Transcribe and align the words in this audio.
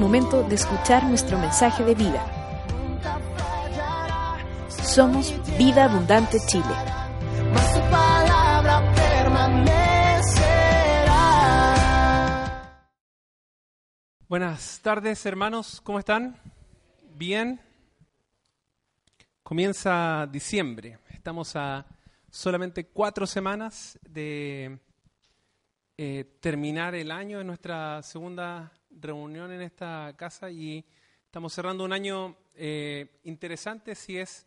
momento 0.00 0.42
de 0.42 0.54
escuchar 0.54 1.04
nuestro 1.04 1.38
mensaje 1.38 1.84
de 1.84 1.94
vida. 1.94 2.24
Somos 4.68 5.34
Vida 5.58 5.84
Abundante 5.84 6.38
Chile. 6.46 6.64
Buenas 14.26 14.80
tardes, 14.80 15.26
hermanos, 15.26 15.80
¿cómo 15.82 15.98
están? 15.98 16.36
¿Bien? 17.14 17.60
Comienza 19.42 20.26
diciembre. 20.32 20.98
Estamos 21.10 21.54
a 21.56 21.84
solamente 22.30 22.86
cuatro 22.86 23.26
semanas 23.26 23.98
de 24.08 24.78
eh, 25.98 26.38
terminar 26.40 26.94
el 26.94 27.10
año 27.10 27.40
en 27.40 27.46
nuestra 27.46 28.02
segunda 28.02 28.72
reunión 29.00 29.52
en 29.52 29.62
esta 29.62 30.14
casa 30.16 30.50
y 30.50 30.84
estamos 31.24 31.52
cerrando 31.52 31.84
un 31.84 31.92
año 31.92 32.36
eh, 32.54 33.20
interesante 33.24 33.94
si 33.94 34.18
es 34.18 34.46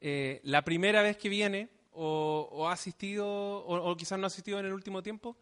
eh, 0.00 0.40
la 0.44 0.62
primera 0.62 1.02
vez 1.02 1.16
que 1.16 1.28
viene 1.28 1.68
o, 1.92 2.48
o 2.52 2.68
ha 2.68 2.72
asistido 2.72 3.26
o, 3.28 3.90
o 3.90 3.96
quizás 3.96 4.18
no 4.18 4.26
ha 4.26 4.28
asistido 4.28 4.58
en 4.58 4.66
el 4.66 4.72
último 4.72 5.02
tiempo. 5.02 5.36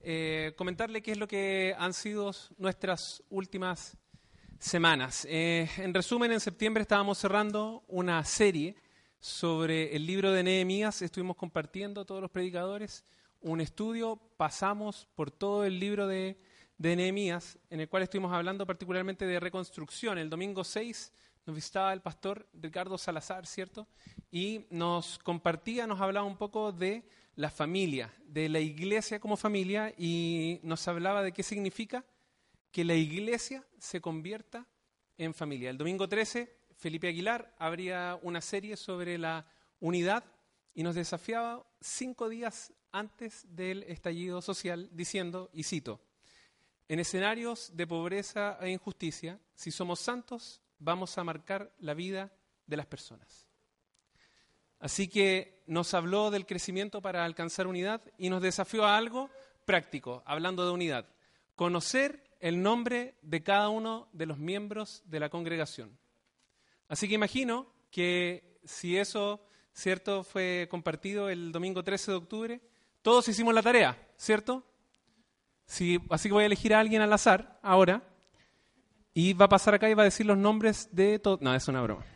Eh, 0.00 0.54
comentarle 0.56 1.02
qué 1.02 1.12
es 1.12 1.18
lo 1.18 1.26
que 1.26 1.74
han 1.76 1.92
sido 1.92 2.32
nuestras 2.56 3.22
últimas 3.30 3.96
semanas. 4.58 5.26
Eh, 5.28 5.68
en 5.78 5.92
resumen, 5.92 6.32
en 6.32 6.40
septiembre 6.40 6.82
estábamos 6.82 7.18
cerrando 7.18 7.84
una 7.88 8.24
serie 8.24 8.76
sobre 9.18 9.96
el 9.96 10.06
libro 10.06 10.32
de 10.32 10.44
Nehemías. 10.44 11.02
Estuvimos 11.02 11.36
compartiendo 11.36 12.04
todos 12.04 12.20
los 12.20 12.30
predicadores 12.30 13.04
un 13.40 13.60
estudio. 13.60 14.16
Pasamos 14.36 15.08
por 15.14 15.30
todo 15.30 15.64
el 15.64 15.80
libro 15.80 16.06
de, 16.06 16.38
de 16.78 16.94
Nehemías, 16.94 17.58
en 17.70 17.80
el 17.80 17.88
cual 17.88 18.04
estuvimos 18.04 18.32
hablando 18.32 18.64
particularmente 18.64 19.26
de 19.26 19.40
reconstrucción. 19.40 20.16
El 20.16 20.30
domingo 20.30 20.62
6 20.62 21.12
nos 21.44 21.56
visitaba 21.56 21.92
el 21.92 22.00
pastor 22.00 22.48
Ricardo 22.54 22.96
Salazar, 22.96 23.46
¿cierto? 23.46 23.88
Y 24.30 24.66
nos 24.70 25.18
compartía, 25.18 25.86
nos 25.86 26.00
hablaba 26.00 26.26
un 26.26 26.36
poco 26.36 26.70
de 26.70 27.02
la 27.34 27.50
familia, 27.50 28.14
de 28.24 28.48
la 28.48 28.60
iglesia 28.60 29.18
como 29.18 29.36
familia, 29.36 29.92
y 29.98 30.60
nos 30.62 30.86
hablaba 30.86 31.22
de 31.22 31.32
qué 31.32 31.42
significa 31.42 32.04
que 32.70 32.84
la 32.84 32.94
iglesia 32.94 33.64
se 33.78 34.00
convierta 34.00 34.66
en 35.16 35.34
familia. 35.34 35.70
El 35.70 35.78
domingo 35.78 36.08
13, 36.08 36.54
Felipe 36.76 37.08
Aguilar 37.08 37.54
abría 37.58 38.18
una 38.22 38.40
serie 38.40 38.76
sobre 38.76 39.18
la 39.18 39.46
unidad 39.80 40.24
y 40.74 40.84
nos 40.84 40.94
desafiaba 40.94 41.66
cinco 41.80 42.28
días 42.28 42.72
antes 42.92 43.44
del 43.48 43.82
estallido 43.84 44.40
social 44.42 44.88
diciendo, 44.92 45.50
y 45.52 45.64
cito, 45.64 46.00
en 46.88 47.00
escenarios 47.00 47.70
de 47.76 47.86
pobreza 47.86 48.58
e 48.60 48.70
injusticia, 48.70 49.38
si 49.54 49.70
somos 49.70 50.00
santos, 50.00 50.62
vamos 50.78 51.16
a 51.18 51.24
marcar 51.24 51.70
la 51.78 51.94
vida 51.94 52.32
de 52.66 52.76
las 52.76 52.86
personas. 52.86 53.46
Así 54.80 55.08
que 55.08 55.62
nos 55.66 55.92
habló 55.92 56.30
del 56.30 56.46
crecimiento 56.46 57.02
para 57.02 57.24
alcanzar 57.24 57.66
unidad 57.66 58.00
y 58.16 58.30
nos 58.30 58.42
desafió 58.42 58.86
a 58.86 58.96
algo 58.96 59.28
práctico, 59.64 60.22
hablando 60.24 60.64
de 60.64 60.72
unidad. 60.72 61.06
Conocer 61.56 62.24
el 62.40 62.62
nombre 62.62 63.16
de 63.22 63.42
cada 63.42 63.68
uno 63.68 64.08
de 64.12 64.26
los 64.26 64.38
miembros 64.38 65.02
de 65.06 65.20
la 65.20 65.28
congregación. 65.28 65.98
Así 66.88 67.08
que 67.08 67.14
imagino 67.14 67.66
que 67.90 68.60
si 68.64 68.96
eso, 68.96 69.44
cierto, 69.72 70.22
fue 70.22 70.68
compartido 70.70 71.28
el 71.28 71.52
domingo 71.52 71.82
13 71.82 72.12
de 72.12 72.16
octubre, 72.16 72.60
todos 73.02 73.28
hicimos 73.28 73.54
la 73.54 73.62
tarea, 73.62 74.08
¿cierto? 74.16 74.64
Sí, 75.68 76.00
así 76.08 76.30
que 76.30 76.32
voy 76.32 76.44
a 76.44 76.46
elegir 76.46 76.72
a 76.72 76.80
alguien 76.80 77.02
al 77.02 77.12
azar 77.12 77.60
ahora 77.62 78.02
y 79.12 79.34
va 79.34 79.44
a 79.44 79.50
pasar 79.50 79.74
acá 79.74 79.88
y 79.90 79.92
va 79.92 80.02
a 80.02 80.06
decir 80.06 80.24
los 80.24 80.38
nombres 80.38 80.88
de 80.92 81.18
todos. 81.18 81.42
No, 81.42 81.54
es 81.54 81.68
una 81.68 81.82
broma. 81.82 82.06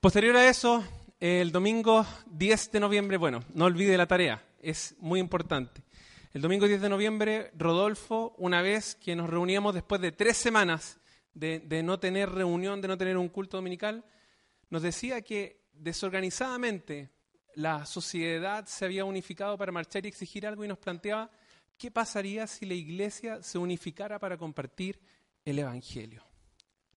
Posterior 0.00 0.36
a 0.36 0.48
eso, 0.48 0.84
el 1.20 1.52
domingo 1.52 2.04
10 2.26 2.72
de 2.72 2.80
noviembre, 2.80 3.16
bueno, 3.16 3.44
no 3.54 3.66
olvide 3.66 3.96
la 3.96 4.08
tarea, 4.08 4.44
es 4.60 4.96
muy 4.98 5.20
importante. 5.20 5.82
El 6.32 6.42
domingo 6.42 6.66
10 6.66 6.82
de 6.82 6.88
noviembre, 6.88 7.52
Rodolfo, 7.56 8.34
una 8.36 8.60
vez 8.60 8.96
que 8.96 9.14
nos 9.14 9.30
reuníamos 9.30 9.72
después 9.72 10.00
de 10.00 10.10
tres 10.10 10.36
semanas 10.36 10.98
de 11.32 11.82
no 11.84 12.00
tener 12.00 12.28
reunión, 12.30 12.80
de 12.80 12.88
no 12.88 12.98
tener 12.98 13.16
un 13.16 13.28
culto 13.28 13.56
dominical, 13.56 14.04
nos 14.68 14.82
decía 14.82 15.22
que 15.22 15.62
desorganizadamente 15.72 17.13
la 17.54 17.86
sociedad 17.86 18.66
se 18.66 18.84
había 18.84 19.04
unificado 19.04 19.56
para 19.56 19.72
marchar 19.72 20.04
y 20.04 20.08
exigir 20.08 20.46
algo 20.46 20.64
y 20.64 20.68
nos 20.68 20.78
planteaba 20.78 21.30
qué 21.76 21.90
pasaría 21.90 22.46
si 22.46 22.66
la 22.66 22.74
iglesia 22.74 23.42
se 23.42 23.58
unificara 23.58 24.18
para 24.18 24.36
compartir 24.36 25.00
el 25.44 25.58
Evangelio. 25.58 26.22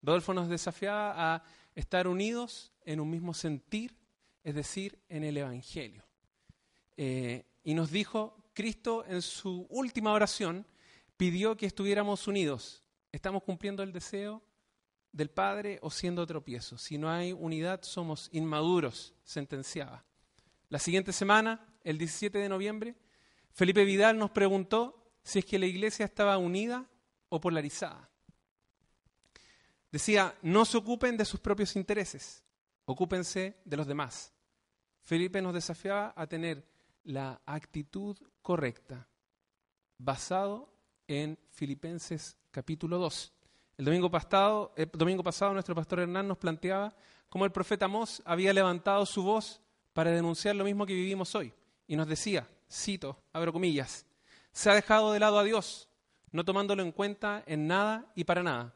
Rodolfo 0.02 0.34
nos 0.34 0.50
desafiaba 0.50 1.36
a 1.36 1.44
estar 1.76 2.08
unidos 2.08 2.72
en 2.86 3.00
un 3.00 3.10
mismo 3.10 3.34
sentir, 3.34 3.96
es 4.44 4.56
decir, 4.56 5.00
en 5.10 5.24
el 5.24 5.38
Evangelio. 5.38 6.06
Eh, 6.96 7.46
y 7.64 7.74
nos 7.74 7.92
dijo, 7.92 8.38
Cristo 8.54 9.06
en 9.08 9.22
su 9.22 9.68
última 9.70 10.14
oración 10.14 10.66
pidió 11.18 11.58
que 11.58 11.66
estuviéramos 11.66 12.28
unidos. 12.28 12.84
¿Estamos 13.12 13.44
cumpliendo 13.44 13.84
el 13.84 13.92
deseo 13.92 14.42
del 15.12 15.30
Padre 15.30 15.80
o 15.82 15.92
siendo 15.92 16.26
tropiezo? 16.26 16.78
Si 16.78 16.98
no 16.98 17.10
hay 17.10 17.34
unidad, 17.34 17.82
somos 17.84 18.30
inmaduros, 18.32 19.14
sentenciaba. 19.24 20.07
La 20.70 20.80
siguiente 20.80 21.14
semana, 21.14 21.66
el 21.84 21.98
17 21.98 22.38
de 22.38 22.50
noviembre, 22.50 22.96
Felipe 23.54 23.86
Vidal 23.86 24.18
nos 24.18 24.32
preguntó 24.32 25.12
si 25.24 25.40
es 25.40 25.46
que 25.46 25.60
la 25.60 25.66
iglesia 25.66 26.06
estaba 26.06 26.38
unida 26.38 26.86
o 27.30 27.40
polarizada. 27.40 28.10
Decía, 29.92 30.36
no 30.42 30.66
se 30.66 30.78
ocupen 30.78 31.16
de 31.16 31.26
sus 31.26 31.40
propios 31.40 31.76
intereses, 31.78 32.44
ocúpense 32.86 33.62
de 33.64 33.78
los 33.78 33.88
demás. 33.88 34.34
Felipe 35.04 35.42
nos 35.42 35.54
desafiaba 35.54 36.14
a 36.16 36.28
tener 36.28 36.68
la 37.06 37.42
actitud 37.46 38.18
correcta, 38.42 39.08
basado 39.98 40.74
en 41.08 41.40
Filipenses 41.52 42.38
capítulo 42.52 42.98
2. 42.98 43.34
El 43.78 43.86
domingo 43.86 44.12
pasado, 44.12 44.74
el 44.76 44.90
domingo 44.92 45.24
pasado 45.24 45.54
nuestro 45.54 45.76
pastor 45.76 46.02
Hernán 46.02 46.28
nos 46.28 46.38
planteaba 46.38 46.94
cómo 47.30 47.46
el 47.46 47.52
profeta 47.52 47.86
Amós 47.86 48.22
había 48.26 48.52
levantado 48.52 49.06
su 49.06 49.24
voz 49.24 49.62
para 49.98 50.12
denunciar 50.12 50.56
lo 50.56 50.64
mismo 50.64 50.86
que 50.86 50.94
vivimos 50.94 51.34
hoy. 51.34 51.52
Y 51.88 51.96
nos 51.96 52.08
decía, 52.08 52.48
cito, 52.72 53.20
abro 53.34 53.52
comillas, 53.52 54.06
se 54.52 54.70
ha 54.70 54.76
dejado 54.76 55.12
de 55.12 55.20
lado 55.20 55.40
a 55.40 55.44
Dios, 55.44 55.90
no 56.30 56.46
tomándolo 56.46 56.84
en 56.84 56.92
cuenta 56.92 57.44
en 57.48 57.66
nada 57.66 58.06
y 58.14 58.24
para 58.24 58.44
nada. 58.44 58.76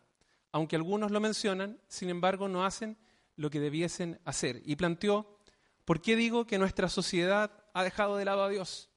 Aunque 0.51 0.77
algunos 0.77 1.11
lo 1.11 1.19
mencionan, 1.19 1.79
sin 1.87 2.09
embargo 2.09 2.47
no 2.47 2.65
hacen 2.65 2.97
lo 3.35 3.51
que 3.51 3.59
debiesen 3.59 4.19
hacer. 4.25 4.63
Y 4.65 4.77
planteó, 4.77 5.37
¿por 5.85 6.01
qué 6.01 6.15
digo 6.15 6.47
que 6.47 6.57
nuestra 6.57 6.89
sociedad 6.89 7.51
ha 7.75 7.83
dejado 7.83 8.17
de 8.17 8.25
lado 8.25 8.43
a 8.43 8.49
Dios? 8.49 8.89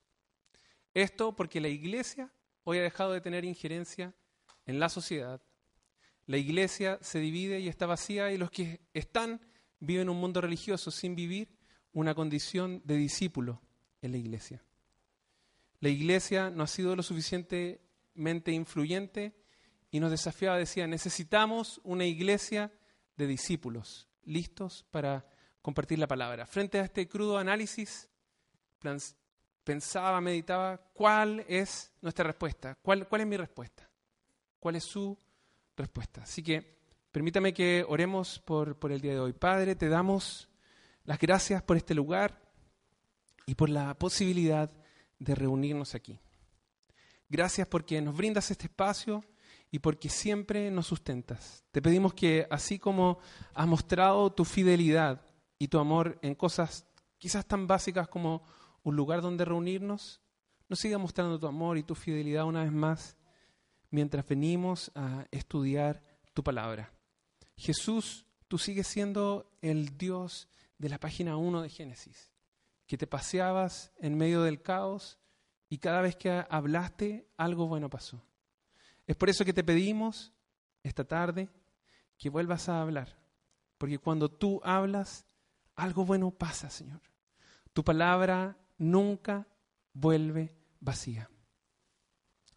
Esto 0.94 1.37
porque 1.37 1.60
la 1.60 1.69
iglesia 1.69 2.32
hoy 2.62 2.78
ha 2.78 2.82
dejado 2.82 3.12
de 3.12 3.20
tener 3.20 3.44
injerencia 3.44 4.14
en 4.64 4.81
la 4.81 4.88
sociedad. 4.88 5.43
La 6.25 6.38
iglesia 6.38 6.99
se 7.02 7.19
divide 7.19 7.60
y 7.60 7.69
está 7.69 7.84
vacía 7.84 8.32
y 8.32 8.38
los 8.38 8.50
que 8.50 8.81
están 8.94 9.43
viven 9.78 10.08
un 10.08 10.16
mundo 10.16 10.40
religioso 10.40 10.90
sin 10.90 11.14
vivir 11.14 11.53
una 11.94 12.14
condición 12.14 12.82
de 12.85 12.96
discípulo 12.96 13.62
en 14.02 14.12
la 14.12 14.19
iglesia. 14.19 14.62
La 15.81 15.88
iglesia 15.88 16.50
no 16.50 16.64
ha 16.64 16.67
sido 16.67 16.94
lo 16.94 17.02
suficientemente 17.02 18.52
influyente 18.52 19.35
y 19.91 20.00
nos 20.00 20.11
desafiaba, 20.11 20.58
decía, 20.58 20.87
necesitamos 20.87 21.81
una 21.85 22.05
iglesia 22.05 22.73
de 23.17 23.26
discípulos 23.26 24.08
listos 24.25 24.85
para 24.91 25.26
compartir 25.62 25.99
la 25.99 26.08
palabra. 26.08 26.46
Frente 26.46 26.79
a 26.81 26.85
este 26.85 27.08
crudo 27.08 27.38
análisis, 27.38 28.08
pensaba, 29.62 30.20
meditaba, 30.20 30.79
¿cuál 30.93 31.44
es 31.49 31.93
nuestra 32.02 32.25
respuesta? 32.25 32.76
¿Cuál, 32.82 33.06
es 33.11 33.26
mi 33.26 33.37
respuesta? 33.37 33.88
¿Cuál 34.58 34.76
es 34.76 34.85
su 34.85 35.17
respuesta? 35.76 36.23
Así 36.23 36.43
que 36.43 36.76
permítame 37.12 37.55
que 37.55 37.85
oremos 37.88 38.40
por, 38.40 38.79
por 38.79 38.90
el 38.90 39.00
día 39.00 39.12
de 39.12 39.20
hoy. 39.20 39.32
Padre, 39.32 39.76
te 39.76 39.88
damos 39.88 40.49
las 41.04 41.18
gracias 41.18 41.62
por 41.62 41.76
este 41.76 41.94
lugar. 41.94 42.42
y 43.46 43.54
por 43.54 43.68
la 43.68 43.92
posibilidad 43.98 44.70
de 45.18 45.34
reunirnos 45.34 45.94
aquí. 45.94 46.18
Gracias 47.28 47.66
porque 47.66 48.00
nos 48.00 48.16
brindas 48.16 48.50
este 48.50 48.66
espacio 48.66 49.24
y 49.70 49.80
porque 49.80 50.08
siempre 50.08 50.70
nos 50.70 50.86
sustentas. 50.86 51.64
Te 51.70 51.82
pedimos 51.82 52.14
que 52.14 52.46
así 52.50 52.78
como 52.78 53.18
has 53.54 53.66
mostrado 53.66 54.32
tu 54.32 54.44
fidelidad 54.44 55.20
y 55.58 55.68
tu 55.68 55.78
amor 55.78 56.18
en 56.22 56.34
cosas 56.34 56.86
quizás 57.18 57.46
tan 57.46 57.66
básicas 57.66 58.08
como 58.08 58.42
un 58.82 58.96
lugar 58.96 59.20
donde 59.20 59.44
reunirnos, 59.44 60.20
nos 60.68 60.78
siga 60.78 60.98
mostrando 60.98 61.38
tu 61.38 61.46
amor 61.46 61.78
y 61.78 61.82
tu 61.82 61.94
fidelidad 61.94 62.44
una 62.44 62.62
vez 62.62 62.72
más 62.72 63.16
mientras 63.90 64.26
venimos 64.26 64.90
a 64.94 65.26
estudiar 65.30 66.02
tu 66.34 66.42
palabra. 66.42 66.92
Jesús, 67.56 68.26
tú 68.48 68.58
sigues 68.58 68.86
siendo 68.86 69.50
el 69.62 69.96
Dios 69.96 70.48
de 70.79 70.88
la 70.88 70.99
página 70.99 71.37
1 71.37 71.62
de 71.62 71.69
Génesis, 71.69 72.32
que 72.87 72.99
te 72.99 73.06
paseabas 73.06 73.93
en 73.99 74.17
medio 74.17 74.43
del 74.43 74.62
caos 74.62 75.19
y 75.69 75.79
cada 75.79 76.00
vez 76.00 76.17
que 76.17 76.44
hablaste 76.49 77.29
algo 77.37 77.67
bueno 77.67 77.91
pasó. 77.91 78.23
Es 79.06 79.17
por 79.17 79.29
eso 79.29 79.44
que 79.44 79.53
te 79.53 79.65
pedimos 79.65 80.32
esta 80.82 81.05
tarde 81.05 81.49
que 82.17 82.31
vuelvas 82.31 82.69
a 82.69 82.81
hablar, 82.81 83.19
porque 83.79 83.99
cuando 83.99 84.31
tú 84.31 84.61
hablas, 84.65 85.26
algo 85.75 86.05
bueno 86.05 86.31
pasa, 86.31 86.71
Señor. 86.71 87.00
Tu 87.73 87.82
palabra 87.82 88.56
nunca 88.79 89.47
vuelve 89.93 90.55
vacía. 90.81 91.29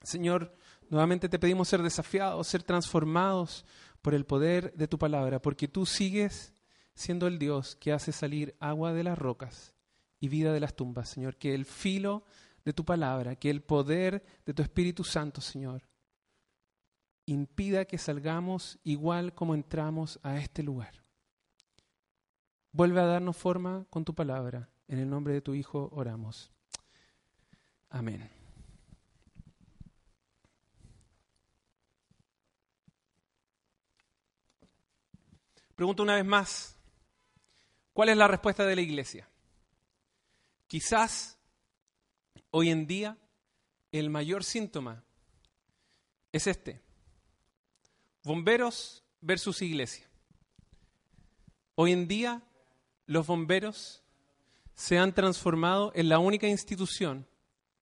Señor, 0.04 0.56
nuevamente 0.90 1.28
te 1.28 1.40
pedimos 1.40 1.68
ser 1.68 1.82
desafiados, 1.82 2.48
ser 2.48 2.64
transformados 2.64 3.66
por 4.02 4.14
el 4.14 4.26
poder 4.26 4.74
de 4.74 4.88
tu 4.88 4.98
palabra, 4.98 5.42
porque 5.42 5.68
tú 5.68 5.86
sigues 5.86 6.54
siendo 6.98 7.28
el 7.28 7.38
Dios 7.38 7.76
que 7.76 7.94
hace 7.94 8.12
salir 8.12 8.56
agua 8.60 8.92
de 8.92 9.04
las 9.04 9.18
rocas 9.18 9.76
y 10.20 10.30
vida 10.30 10.52
de 10.52 10.60
las 10.60 10.76
tumbas, 10.76 11.08
Señor. 11.08 11.38
Que 11.38 11.54
el 11.54 11.66
filo 11.66 12.24
de 12.66 12.74
tu 12.74 12.84
palabra, 12.84 13.36
que 13.36 13.52
el 13.52 13.62
poder 13.62 14.26
de 14.46 14.54
tu 14.54 14.64
Espíritu 14.64 15.04
Santo, 15.04 15.40
Señor, 15.40 15.84
impida 17.28 17.86
que 17.86 18.00
salgamos 18.00 18.80
igual 18.84 19.36
como 19.36 19.54
entramos 19.54 20.20
a 20.24 20.38
este 20.38 20.64
lugar. 20.64 21.04
Vuelve 22.72 23.00
a 23.00 23.06
darnos 23.06 23.38
forma 23.38 23.86
con 23.90 24.04
tu 24.04 24.16
palabra. 24.16 24.70
En 24.88 24.98
el 24.98 25.10
nombre 25.10 25.34
de 25.34 25.42
tu 25.42 25.54
Hijo 25.54 25.90
oramos. 25.94 26.52
Amén. 27.90 28.28
Pregunto 35.76 36.02
una 36.02 36.16
vez 36.16 36.26
más, 36.26 36.77
¿cuál 37.98 38.10
es 38.10 38.18
la 38.18 38.28
respuesta 38.28 38.64
de 38.64 38.76
la 38.76 38.82
iglesia? 38.82 39.28
Quizás 40.68 41.36
hoy 42.52 42.70
en 42.70 42.86
día 42.86 43.18
el 43.92 44.12
mayor 44.12 44.44
síntoma 44.44 45.04
es 46.32 46.46
este. 46.46 46.80
Bomberos 48.22 49.04
versus 49.20 49.64
iglesia. 49.64 50.08
Hoy 51.74 51.92
en 51.92 52.08
día 52.08 52.44
los 53.08 53.26
bomberos 53.26 54.04
se 54.76 55.00
han 55.00 55.16
transformado 55.16 55.92
en 55.96 56.08
la 56.08 56.20
única 56.20 56.48
institución 56.48 57.26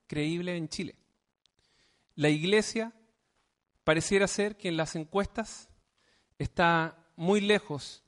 creíble 0.08 0.56
en 0.56 0.70
Chile. 0.70 0.96
La 2.16 2.30
iglesia 2.30 2.94
pareciera 3.84 4.30
ser 4.30 4.56
que 4.56 4.70
en 4.70 4.78
las 4.78 4.96
encuestas 4.96 5.68
está 6.40 7.06
muy 7.18 7.42
lejos 7.42 8.05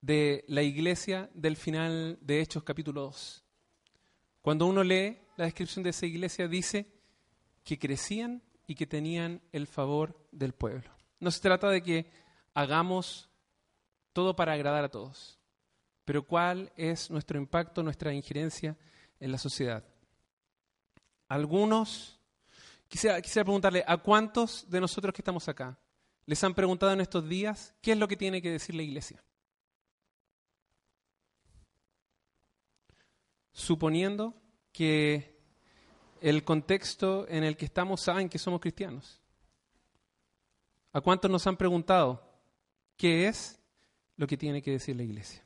de 0.00 0.44
la 0.48 0.62
iglesia 0.62 1.30
del 1.34 1.56
final 1.56 2.18
de 2.20 2.40
Hechos 2.40 2.62
capítulo 2.62 3.02
2. 3.02 3.44
Cuando 4.40 4.66
uno 4.66 4.82
lee 4.82 5.18
la 5.36 5.44
descripción 5.44 5.82
de 5.82 5.90
esa 5.90 6.06
iglesia 6.06 6.48
dice 6.48 6.86
que 7.64 7.78
crecían 7.78 8.42
y 8.66 8.74
que 8.74 8.86
tenían 8.86 9.42
el 9.52 9.66
favor 9.66 10.28
del 10.32 10.52
pueblo. 10.52 10.90
No 11.18 11.30
se 11.30 11.40
trata 11.40 11.68
de 11.68 11.82
que 11.82 12.10
hagamos 12.54 13.28
todo 14.12 14.34
para 14.34 14.52
agradar 14.52 14.84
a 14.84 14.90
todos, 14.90 15.38
pero 16.04 16.26
cuál 16.26 16.72
es 16.76 17.10
nuestro 17.10 17.38
impacto, 17.38 17.82
nuestra 17.82 18.12
injerencia 18.12 18.76
en 19.18 19.32
la 19.32 19.38
sociedad. 19.38 19.84
Algunos, 21.28 22.18
quisiera, 22.88 23.20
quisiera 23.20 23.44
preguntarle, 23.44 23.84
¿a 23.86 23.98
cuántos 23.98 24.68
de 24.68 24.80
nosotros 24.80 25.14
que 25.14 25.20
estamos 25.20 25.48
acá 25.48 25.78
les 26.30 26.44
han 26.44 26.54
preguntado 26.54 26.92
en 26.92 27.00
estos 27.00 27.28
días 27.28 27.74
qué 27.80 27.90
es 27.90 27.98
lo 27.98 28.06
que 28.06 28.16
tiene 28.16 28.40
que 28.40 28.52
decir 28.52 28.74
la 28.76 28.82
iglesia. 28.82 29.20
Suponiendo 33.60 34.34
que 34.72 35.38
el 36.22 36.44
contexto 36.44 37.26
en 37.28 37.44
el 37.44 37.58
que 37.58 37.66
estamos 37.66 38.00
saben 38.00 38.30
que 38.30 38.38
somos 38.38 38.58
cristianos. 38.58 39.20
¿A 40.94 41.02
cuántos 41.02 41.30
nos 41.30 41.46
han 41.46 41.58
preguntado 41.58 42.22
qué 42.96 43.28
es 43.28 43.60
lo 44.16 44.26
que 44.26 44.38
tiene 44.38 44.62
que 44.62 44.70
decir 44.70 44.96
la 44.96 45.02
iglesia? 45.02 45.44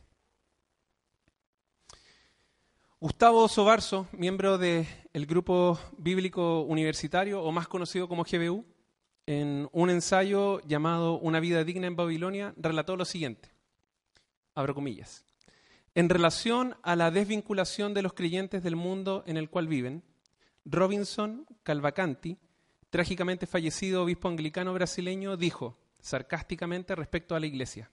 Gustavo 3.00 3.48
Sobarzo, 3.48 4.06
miembro 4.12 4.58
del 4.58 4.86
grupo 5.26 5.80
bíblico 5.98 6.62
universitario 6.62 7.42
o 7.42 7.50
más 7.50 7.66
conocido 7.66 8.06
como 8.06 8.22
GBU, 8.22 8.64
en 9.26 9.68
un 9.72 9.90
ensayo 9.90 10.60
llamado 10.60 11.18
Una 11.18 11.40
vida 11.40 11.64
digna 11.64 11.88
en 11.88 11.96
Babilonia, 11.96 12.54
relató 12.56 12.96
lo 12.96 13.04
siguiente, 13.04 13.50
abro 14.54 14.72
comillas, 14.72 15.23
en 15.94 16.08
relación 16.08 16.76
a 16.82 16.96
la 16.96 17.10
desvinculación 17.10 17.94
de 17.94 18.02
los 18.02 18.14
creyentes 18.14 18.62
del 18.62 18.76
mundo 18.76 19.22
en 19.26 19.36
el 19.36 19.48
cual 19.48 19.68
viven, 19.68 20.02
Robinson 20.64 21.46
Calvacanti, 21.62 22.38
trágicamente 22.90 23.46
fallecido 23.46 24.02
obispo 24.02 24.28
anglicano 24.28 24.72
brasileño, 24.72 25.36
dijo 25.36 25.78
sarcásticamente 26.00 26.94
respecto 26.94 27.34
a 27.34 27.40
la 27.40 27.46
iglesia, 27.46 27.90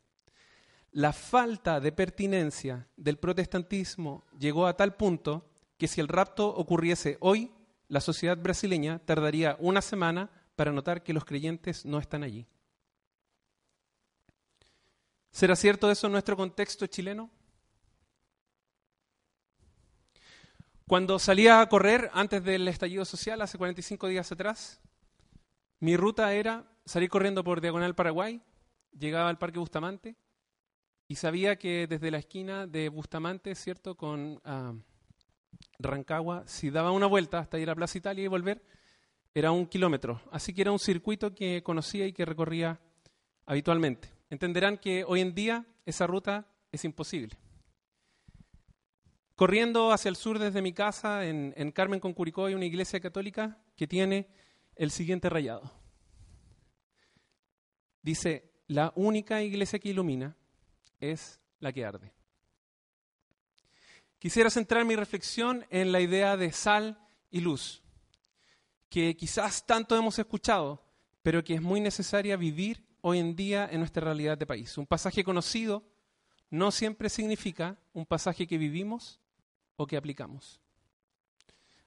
la 0.92 1.13
falta 1.13 1.80
de 1.80 1.92
pertinencia 1.92 2.88
del 2.98 3.18
protestantismo 3.18 4.25
llegó 4.38 4.68
a 4.68 4.75
tal 4.75 4.95
punto 4.95 5.50
que 5.77 5.88
si 5.88 6.01
el 6.01 6.09
rapto 6.09 6.50
ocurriese 6.50 7.18
hoy, 7.21 7.51
la 7.88 8.01
sociedad 8.01 8.38
brasileña 8.38 9.00
tardaría 9.00 9.56
una 9.59 9.81
semana 9.81 10.30
para 10.56 10.71
notar 10.71 11.03
que 11.03 11.13
los 11.13 11.24
creyentes 11.24 11.86
no 11.86 11.98
están 11.98 12.24
allí. 12.24 12.45
¿Será 15.31 15.56
cierto 15.56 15.89
eso 15.89 16.07
en 16.07 16.13
nuestro 16.13 16.36
contexto 16.36 16.88
chileno? 16.88 17.30
Cuando 20.91 21.19
salía 21.19 21.62
a 21.62 21.69
correr 21.69 22.12
antes 22.13 22.43
del 22.43 22.67
estallido 22.67 23.05
social, 23.05 23.41
hace 23.41 23.57
45 23.57 24.10
días 24.10 24.29
atrás, 24.29 24.81
mi 25.79 25.95
ruta 25.95 26.33
era 26.33 26.65
salir 26.83 27.07
corriendo 27.07 27.45
por 27.45 27.62
Diagonal 27.62 27.95
Paraguay, 27.95 28.41
llegaba 29.00 29.29
al 29.29 29.38
Parque 29.38 29.57
Bustamante 29.57 30.17
y 31.07 31.15
sabía 31.15 31.55
que 31.55 31.88
desde 31.88 32.12
la 32.12 32.17
esquina 32.17 32.67
de 32.67 32.89
Bustamante, 32.89 33.55
¿cierto? 33.55 33.95
Con 33.95 34.41
ah, 34.43 34.74
Rancagua, 35.79 36.43
si 36.45 36.69
daba 36.69 36.91
una 36.91 37.07
vuelta 37.07 37.39
hasta 37.39 37.57
ir 37.57 37.69
a 37.69 37.75
Plaza 37.75 37.98
Italia 37.98 38.25
y 38.25 38.27
volver, 38.27 38.62
era 39.33 39.53
un 39.53 39.67
kilómetro, 39.67 40.19
así 40.29 40.53
que 40.53 40.63
era 40.63 40.74
un 40.74 40.79
circuito 40.79 41.33
que 41.33 41.63
conocía 41.63 42.05
y 42.05 42.12
que 42.12 42.25
recorría 42.25 42.81
habitualmente. 43.45 44.10
Entenderán 44.29 44.77
que 44.77 45.05
hoy 45.05 45.21
en 45.21 45.33
día 45.33 45.65
esa 45.86 46.05
ruta 46.05 46.48
es 46.69 46.83
imposible. 46.83 47.38
Corriendo 49.41 49.91
hacia 49.91 50.10
el 50.10 50.17
sur 50.17 50.38
desde 50.38 50.62
mi 50.62 50.71
casa, 50.71 51.25
en, 51.25 51.71
Carmen 51.71 52.00
con 52.00 52.13
Curicó, 52.13 52.45
hay 52.45 52.53
una 52.53 52.67
iglesia 52.67 53.00
católica 53.00 53.57
que 53.75 53.88
tiene 53.88 54.27
el 54.75 54.91
siguiente 54.91 55.31
rayado. 55.31 55.63
Dice, 58.03 58.51
la 58.67 58.93
única 58.95 59.41
iglesia 59.41 59.79
que 59.79 59.89
ilumina 59.89 60.38
es 61.00 61.39
la 61.60 61.74
que 61.74 61.83
arde. 61.83 62.13
Quisiera 64.19 64.51
centrar 64.51 64.86
mi 64.86 64.95
reflexión 64.95 65.65
en 65.71 65.91
la 65.91 66.01
idea 66.01 66.38
de 66.38 66.51
sal 66.51 67.03
y 67.31 67.39
luz 67.39 67.81
que 68.89 69.17
quizás 69.17 69.65
tanto 69.65 69.98
hemos 69.98 70.19
escuchado, 70.19 70.86
pero 71.24 71.43
que 71.43 71.55
es 71.55 71.63
muy 71.63 71.81
necesaria 71.81 72.38
vivir 72.38 72.86
hoy 73.01 73.17
en 73.17 73.36
día 73.36 73.67
en 73.71 73.79
nuestra 73.79 74.03
realidad 74.03 74.38
de 74.38 74.45
país. 74.45 74.77
Un 74.77 74.86
pasaje 74.86 75.24
conocido 75.24 75.83
no 76.51 76.69
siempre 76.69 77.10
significa 77.10 77.79
un 77.91 78.05
pasaje 78.05 78.45
que 78.45 78.60
vivimos 78.60 79.17
o 79.81 79.88
que 79.88 79.97
aplicamos. 79.97 80.61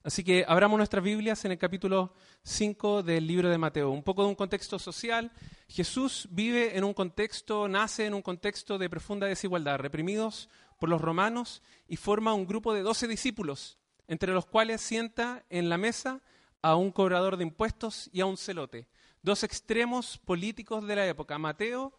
Así 0.02 0.22
que 0.22 0.44
abramos 0.46 0.76
nuestras 0.76 1.02
Biblias 1.02 1.44
en 1.46 1.52
el 1.52 1.58
capítulo 1.58 2.12
5 2.42 3.02
del 3.02 3.26
libro 3.26 3.48
de 3.48 3.56
Mateo. 3.56 3.90
Un 3.90 4.02
poco 4.02 4.22
de 4.22 4.28
un 4.28 4.34
contexto 4.34 4.78
social. 4.78 5.32
Jesús 5.66 6.28
vive 6.30 6.76
en 6.76 6.84
un 6.84 6.92
contexto, 6.92 7.68
nace 7.68 8.04
en 8.04 8.12
un 8.12 8.20
contexto 8.20 8.76
de 8.76 8.90
profunda 8.90 9.26
desigualdad, 9.26 9.78
reprimidos 9.78 10.50
por 10.78 10.90
los 10.90 11.00
romanos 11.00 11.62
y 11.88 11.96
forma 11.96 12.34
un 12.34 12.46
grupo 12.46 12.74
de 12.74 12.82
doce 12.82 13.08
discípulos, 13.08 13.78
entre 14.06 14.34
los 14.34 14.44
cuales 14.44 14.82
sienta 14.82 15.46
en 15.48 15.70
la 15.70 15.78
mesa 15.78 16.20
a 16.60 16.76
un 16.76 16.92
cobrador 16.92 17.38
de 17.38 17.44
impuestos 17.44 18.10
y 18.12 18.20
a 18.20 18.26
un 18.26 18.36
celote. 18.36 18.88
Dos 19.22 19.42
extremos 19.42 20.18
políticos 20.18 20.86
de 20.86 20.96
la 20.96 21.06
época. 21.06 21.38
Mateo, 21.38 21.98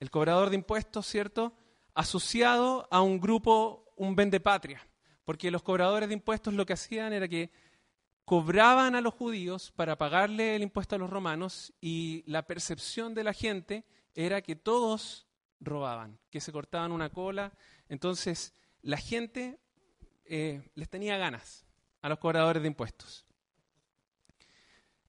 el 0.00 0.10
cobrador 0.10 0.50
de 0.50 0.56
impuestos, 0.56 1.06
¿cierto? 1.06 1.52
Asociado 1.94 2.88
a 2.90 3.00
un 3.00 3.20
grupo, 3.20 3.92
un 3.96 4.16
patria. 4.42 4.84
Porque 5.28 5.50
los 5.50 5.62
cobradores 5.62 6.08
de 6.08 6.14
impuestos 6.14 6.54
lo 6.54 6.64
que 6.64 6.72
hacían 6.72 7.12
era 7.12 7.28
que 7.28 7.50
cobraban 8.24 8.94
a 8.94 9.02
los 9.02 9.12
judíos 9.12 9.70
para 9.76 9.98
pagarle 9.98 10.56
el 10.56 10.62
impuesto 10.62 10.94
a 10.94 10.98
los 10.98 11.10
romanos 11.10 11.74
y 11.82 12.24
la 12.26 12.46
percepción 12.46 13.12
de 13.12 13.24
la 13.24 13.34
gente 13.34 13.84
era 14.14 14.40
que 14.40 14.56
todos 14.56 15.26
robaban, 15.60 16.18
que 16.30 16.40
se 16.40 16.50
cortaban 16.50 16.92
una 16.92 17.10
cola. 17.10 17.52
Entonces 17.90 18.54
la 18.80 18.96
gente 18.96 19.58
eh, 20.24 20.62
les 20.74 20.88
tenía 20.88 21.18
ganas 21.18 21.66
a 22.00 22.08
los 22.08 22.18
cobradores 22.18 22.62
de 22.62 22.68
impuestos. 22.68 23.26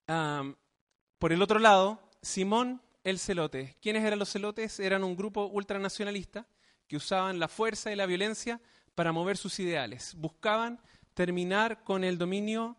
por 0.06 1.32
el 1.32 1.42
otro 1.42 1.60
lado, 1.60 1.98
Simón 2.22 2.82
el 3.06 3.20
celote. 3.20 3.78
¿Quiénes 3.82 4.04
eran 4.04 4.20
los 4.20 4.34
celotes? 4.34 4.82
Eran 4.82 5.06
un 5.06 5.16
grupo 5.16 5.46
ultranacionalista 5.46 6.46
que 6.90 6.98
usaban 6.98 7.40
la 7.40 7.48
fuerza 7.48 7.90
y 7.90 7.96
la 7.96 8.06
violencia 8.06 8.60
para 9.00 9.14
mover 9.14 9.38
sus 9.38 9.58
ideales. 9.62 10.14
Buscaban 10.18 10.78
terminar 11.14 11.86
con 11.86 12.04
el 12.04 12.18
dominio 12.18 12.76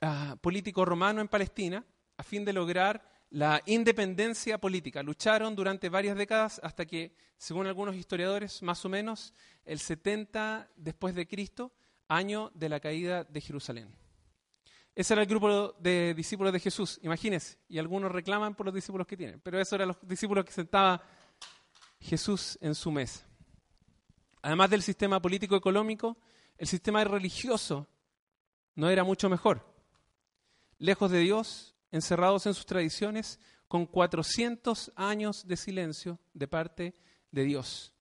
ah, 0.00 0.34
político 0.40 0.82
romano 0.86 1.20
en 1.20 1.28
Palestina 1.28 1.84
a 2.16 2.22
fin 2.22 2.42
de 2.42 2.54
lograr 2.54 3.06
la 3.28 3.60
independencia 3.66 4.56
política. 4.56 5.02
Lucharon 5.02 5.54
durante 5.54 5.90
varias 5.90 6.16
décadas 6.16 6.58
hasta 6.64 6.86
que, 6.86 7.14
según 7.36 7.66
algunos 7.66 7.96
historiadores, 7.96 8.62
más 8.62 8.82
o 8.86 8.88
menos 8.88 9.34
el 9.66 9.78
70 9.78 10.70
después 10.74 11.14
de 11.14 11.28
Cristo, 11.28 11.70
año 12.08 12.50
de 12.54 12.70
la 12.70 12.80
caída 12.80 13.24
de 13.24 13.40
Jerusalén. 13.42 13.94
Ese 14.94 15.12
era 15.12 15.20
el 15.20 15.28
grupo 15.28 15.74
de 15.78 16.14
discípulos 16.14 16.54
de 16.54 16.60
Jesús, 16.60 16.98
imagínense. 17.02 17.58
Y 17.68 17.76
algunos 17.76 18.10
reclaman 18.10 18.54
por 18.54 18.64
los 18.64 18.74
discípulos 18.74 19.06
que 19.06 19.18
tienen, 19.18 19.38
pero 19.40 19.60
esos 19.60 19.74
eran 19.74 19.88
los 19.88 19.98
discípulos 20.00 20.46
que 20.46 20.52
sentaba 20.52 21.02
Jesús 22.00 22.56
en 22.62 22.74
su 22.74 22.90
mesa. 22.90 23.27
Además 24.48 24.70
del 24.70 24.82
sistema 24.82 25.20
político-económico, 25.20 26.16
el 26.56 26.66
sistema 26.66 27.04
religioso 27.04 27.86
no 28.76 28.88
era 28.88 29.04
mucho 29.04 29.28
mejor. 29.28 29.62
Lejos 30.78 31.10
de 31.10 31.18
Dios, 31.18 31.76
encerrados 31.92 32.46
en 32.46 32.54
sus 32.54 32.64
tradiciones, 32.64 33.40
con 33.68 33.84
400 33.84 34.90
años 34.96 35.46
de 35.46 35.58
silencio 35.58 36.18
de 36.32 36.48
parte 36.48 36.94
de 37.30 37.44
Dios. 37.44 37.92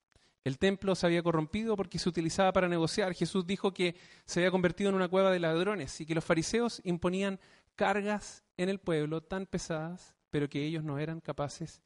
El 0.46 0.58
templo 0.58 0.96
se 0.96 1.06
había 1.06 1.22
corrompido 1.22 1.76
porque 1.76 2.00
se 2.00 2.08
utilizaba 2.08 2.54
para 2.54 2.70
negociar. 2.70 3.14
Jesús 3.14 3.46
dijo 3.46 3.74
que 3.74 3.98
se 4.24 4.40
había 4.40 4.50
convertido 4.50 4.90
en 4.90 4.96
una 4.96 5.10
cueva 5.10 5.32
de 5.32 5.42
ladrones 5.42 6.00
y 6.00 6.06
que 6.06 6.16
los 6.16 6.24
fariseos 6.24 6.80
imponían 6.86 7.42
cargas 7.76 8.46
en 8.56 8.70
el 8.70 8.80
pueblo 8.80 9.20
tan 9.20 9.48
pesadas, 9.48 10.16
pero 10.30 10.48
que 10.48 10.64
ellos 10.64 10.86
no 10.86 10.98
eran 10.98 11.20
capaces 11.20 11.82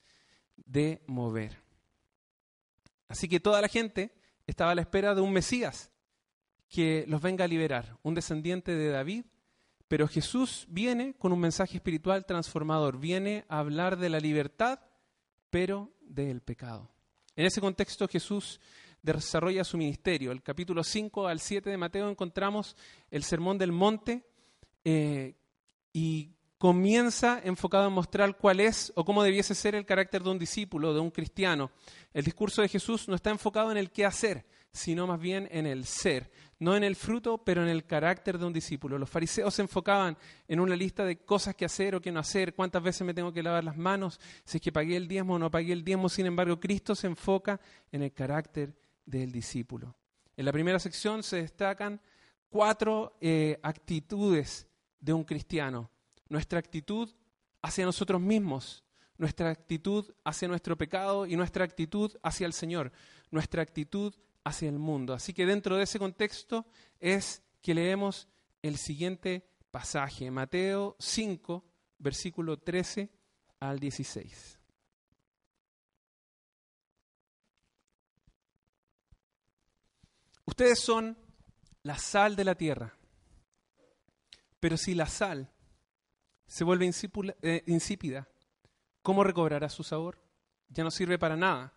de 0.56 1.01
mover. 1.08 1.58
Así 3.08 3.27
que 3.27 3.39
toda 3.39 3.60
la 3.60 3.68
gente 3.68 4.21
estaba 4.48 4.71
a 4.71 4.75
la 4.75 4.81
espera 4.81 5.15
de 5.15 5.21
un 5.21 5.33
Mesías 5.33 5.91
que 6.69 7.05
los 7.07 7.21
venga 7.21 7.45
a 7.45 7.48
liberar, 7.48 7.98
un 8.01 8.13
descendiente 8.13 8.74
de 8.74 8.89
David, 8.89 9.25
pero 9.88 10.07
Jesús 10.07 10.65
viene 10.69 11.13
con 11.15 11.33
un 11.33 11.39
mensaje 11.39 11.75
espiritual 11.75 12.25
transformador, 12.25 12.98
viene 12.98 13.43
a 13.50 13.60
hablar 13.60 13.98
de 13.98 14.10
la 14.10 14.19
libertad, 14.19 14.79
pero 15.50 15.91
del 16.00 16.41
pecado. 16.41 16.89
En 17.36 17.45
ese 17.45 17.60
contexto 17.60 18.07
Jesús 18.07 18.62
desarrolla 19.01 19.63
su 19.63 19.77
ministerio. 19.77 20.31
El 20.31 20.41
capítulo 20.41 20.83
5 20.83 21.27
al 21.27 21.39
7 21.39 21.69
de 21.69 21.77
Mateo 21.77 22.10
encontramos 22.10 22.75
el 23.10 23.24
Sermón 23.24 23.57
del 23.57 23.71
Monte 23.71 24.25
eh, 24.86 25.36
y 25.91 26.36
comienza 26.62 27.41
enfocado 27.44 27.88
en 27.88 27.94
mostrar 27.94 28.38
cuál 28.38 28.60
es 28.60 28.94
o 28.96 29.03
cómo 29.03 29.24
debiese 29.24 29.56
ser 29.56 29.74
el 29.74 29.84
carácter 29.84 30.22
de 30.22 30.30
un 30.30 30.38
discípulo, 30.38 30.94
de 30.94 31.00
un 31.00 31.10
cristiano. 31.10 31.72
El 32.13 32.24
discurso 32.24 32.62
de 32.62 32.68
Jesús 32.68 33.08
no 33.08 33.15
está 33.15 33.32
enfocado 33.32 33.72
en 33.72 33.77
el 33.77 33.89
qué 33.89 34.06
hacer, 34.06 34.46
sino 34.72 35.08
más 35.08 35.20
bien 35.20 35.48
en 35.50 35.65
el 35.65 35.86
ser, 35.86 36.30
no 36.60 36.75
en 36.75 36.84
el 36.84 36.96
fruto, 36.96 37.39
pero 37.39 37.63
en 37.63 37.68
el 37.68 37.88
carácter 37.88 38.38
de 38.38 38.46
un 38.46 38.53
discípulo. 38.53 39.00
Los 39.00 39.10
fariseos 39.10 39.56
se 39.56 39.63
enfocaban 39.63 40.15
en 40.48 40.60
una 40.60 40.75
lista 40.75 41.03
de 41.03 41.18
cosas 41.18 41.56
que 41.56 41.65
hacer 41.65 41.96
o 41.96 42.01
que 42.01 42.12
no 42.12 42.20
hacer, 42.20 42.53
cuántas 42.53 42.84
veces 42.84 43.08
me 43.08 43.15
tengo 43.15 43.34
que 43.34 43.41
lavar 43.41 43.63
las 43.63 43.75
manos, 43.75 44.20
si 44.46 44.58
es 44.58 44.62
que 44.62 44.72
pagué 44.72 44.98
el 44.98 45.08
diezmo 45.08 45.34
o 45.34 45.39
no 45.39 45.50
pagué 45.50 45.74
el 45.74 45.84
diezmo. 45.84 46.10
Sin 46.10 46.27
embargo, 46.27 46.60
Cristo 46.60 46.94
se 46.94 47.08
enfoca 47.08 47.60
en 47.91 48.03
el 48.03 48.13
carácter 48.13 48.77
del 49.03 49.32
discípulo. 49.32 49.96
En 50.38 50.46
la 50.46 50.51
primera 50.51 50.77
sección 50.77 51.24
se 51.24 51.38
destacan 51.38 52.00
cuatro 52.50 53.18
eh, 53.20 53.58
actitudes 53.63 54.68
de 55.00 55.12
un 55.12 55.24
cristiano 55.24 55.89
nuestra 56.32 56.60
actitud 56.60 57.14
hacia 57.62 57.84
nosotros 57.84 58.22
mismos, 58.22 58.86
nuestra 59.18 59.50
actitud 59.50 60.10
hacia 60.24 60.48
nuestro 60.48 60.78
pecado 60.78 61.28
y 61.28 61.36
nuestra 61.36 61.66
actitud 61.66 62.18
hacia 62.24 62.48
el 62.48 62.54
Señor, 62.54 62.94
nuestra 63.32 63.62
actitud 63.62 64.16
hacia 64.46 64.70
el 64.70 64.80
mundo. 64.80 65.14
Así 65.14 65.34
que 65.34 65.46
dentro 65.46 65.76
de 65.76 65.84
ese 65.84 66.00
contexto 66.00 66.66
es 67.02 67.44
que 67.62 67.74
leemos 67.74 68.30
el 68.62 68.78
siguiente 68.78 69.46
pasaje, 69.72 70.32
Mateo 70.32 70.96
5, 71.00 71.66
versículo 72.00 72.58
13 72.58 73.10
al 73.60 73.78
16. 73.78 74.58
Ustedes 80.46 80.80
son 80.80 81.18
la 81.84 81.98
sal 81.98 82.38
de 82.38 82.46
la 82.46 82.56
tierra, 82.56 82.98
pero 84.62 84.78
si 84.78 84.96
la 84.96 85.08
sal 85.08 85.52
se 86.51 86.65
vuelve 86.65 86.91
eh, 87.43 87.63
insípida, 87.67 88.27
¿cómo 89.01 89.24
recobrará 89.24 89.70
su 89.70 89.84
sabor? 89.84 90.22
Ya 90.67 90.84
no 90.84 90.91
sirve 90.91 91.17
para 91.17 91.38
nada, 91.38 91.74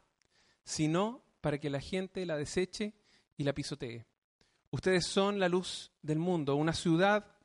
sino 0.64 1.22
para 1.40 1.58
que 1.58 1.70
la 1.70 1.80
gente 1.80 2.26
la 2.26 2.36
deseche 2.36 2.92
y 3.36 3.44
la 3.44 3.52
pisotee. 3.52 4.04
Ustedes 4.72 5.06
son 5.06 5.38
la 5.38 5.48
luz 5.48 5.92
del 6.02 6.18
mundo. 6.18 6.56
Una 6.56 6.72
ciudad 6.72 7.36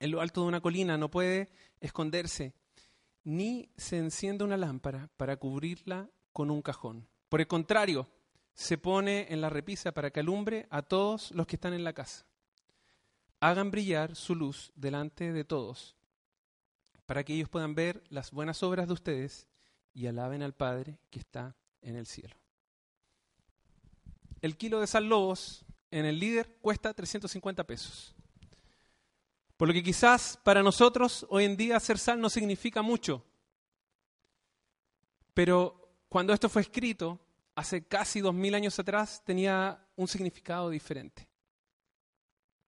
en 0.00 0.10
lo 0.10 0.20
alto 0.20 0.40
de 0.40 0.48
una 0.48 0.60
colina 0.60 0.98
no 0.98 1.12
puede 1.12 1.52
esconderse, 1.78 2.54
ni 3.22 3.70
se 3.76 3.98
enciende 3.98 4.42
una 4.42 4.56
lámpara 4.56 5.10
para 5.16 5.36
cubrirla 5.36 6.10
con 6.32 6.50
un 6.50 6.60
cajón. 6.60 7.06
Por 7.28 7.40
el 7.40 7.46
contrario, 7.46 8.08
se 8.52 8.78
pone 8.78 9.28
en 9.30 9.40
la 9.40 9.48
repisa 9.48 9.92
para 9.92 10.10
que 10.10 10.18
alumbre 10.18 10.66
a 10.70 10.82
todos 10.82 11.30
los 11.30 11.46
que 11.46 11.54
están 11.54 11.72
en 11.72 11.84
la 11.84 11.92
casa. 11.92 12.26
Hagan 13.38 13.70
brillar 13.70 14.16
su 14.16 14.34
luz 14.34 14.72
delante 14.74 15.32
de 15.32 15.44
todos 15.44 15.94
para 17.06 17.24
que 17.24 17.34
ellos 17.34 17.48
puedan 17.48 17.74
ver 17.74 18.02
las 18.08 18.30
buenas 18.30 18.62
obras 18.62 18.86
de 18.86 18.94
ustedes 18.94 19.48
y 19.94 20.06
alaben 20.06 20.42
al 20.42 20.54
Padre 20.54 20.98
que 21.10 21.18
está 21.18 21.56
en 21.80 21.96
el 21.96 22.06
cielo. 22.06 22.36
El 24.40 24.56
kilo 24.56 24.80
de 24.80 24.86
sal 24.86 25.08
lobos 25.08 25.64
en 25.90 26.06
el 26.06 26.18
líder 26.18 26.56
cuesta 26.60 26.94
350 26.94 27.64
pesos. 27.64 28.14
Por 29.56 29.68
lo 29.68 29.74
que 29.74 29.82
quizás 29.82 30.38
para 30.42 30.62
nosotros 30.62 31.26
hoy 31.28 31.44
en 31.44 31.56
día 31.56 31.76
hacer 31.76 31.98
sal 31.98 32.20
no 32.20 32.28
significa 32.28 32.82
mucho. 32.82 33.24
Pero 35.34 35.94
cuando 36.08 36.32
esto 36.32 36.48
fue 36.48 36.62
escrito, 36.62 37.20
hace 37.54 37.86
casi 37.86 38.20
dos 38.20 38.34
mil 38.34 38.54
años 38.54 38.78
atrás, 38.78 39.22
tenía 39.24 39.86
un 39.96 40.08
significado 40.08 40.70
diferente. 40.70 41.28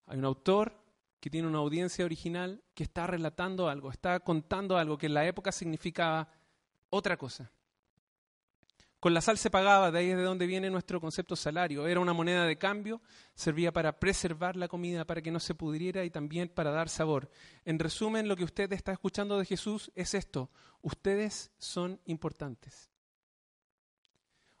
Hay 0.05 0.17
un 0.17 0.25
autor 0.25 0.84
que 1.25 1.31
tiene 1.31 1.47
una 1.47 1.57
audiencia 1.57 2.05
original 2.05 2.61
que 2.75 2.83
está 2.83 3.07
relatando 3.07 3.67
algo, 3.67 3.89
está 3.89 4.19
contando 4.19 4.77
algo 4.77 4.95
que 4.95 5.07
en 5.07 5.15
la 5.15 5.25
época 5.25 5.51
significaba 5.51 6.29
otra 6.91 7.17
cosa. 7.17 7.51
Con 8.99 9.15
la 9.15 9.21
sal 9.21 9.39
se 9.39 9.49
pagaba, 9.49 9.89
de 9.89 9.97
ahí 9.97 10.11
es 10.11 10.17
de 10.17 10.21
donde 10.21 10.45
viene 10.45 10.69
nuestro 10.69 11.01
concepto 11.01 11.35
salario. 11.35 11.87
Era 11.87 11.99
una 11.99 12.13
moneda 12.13 12.45
de 12.45 12.59
cambio, 12.59 13.01
servía 13.33 13.73
para 13.73 13.99
preservar 13.99 14.55
la 14.55 14.67
comida, 14.67 15.03
para 15.05 15.23
que 15.23 15.31
no 15.31 15.39
se 15.39 15.55
pudriera 15.55 16.05
y 16.05 16.11
también 16.11 16.47
para 16.47 16.69
dar 16.69 16.89
sabor. 16.89 17.31
En 17.63 17.79
resumen, 17.79 18.27
lo 18.27 18.35
que 18.35 18.43
usted 18.43 18.71
está 18.71 18.91
escuchando 18.91 19.39
de 19.39 19.45
Jesús 19.45 19.91
es 19.95 20.13
esto. 20.13 20.51
Ustedes 20.83 21.49
son 21.57 21.99
importantes. 22.05 22.91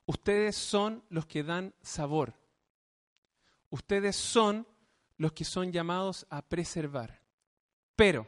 Ustedes 0.07 0.55
son 0.55 1.03
los 1.09 1.27
que 1.27 1.43
dan 1.43 1.75
sabor. 1.83 2.33
Ustedes 3.69 4.15
son 4.15 4.65
los 5.17 5.33
que 5.33 5.45
son 5.45 5.71
llamados 5.71 6.25
a 6.29 6.41
preservar. 6.41 7.21
Pero 7.95 8.27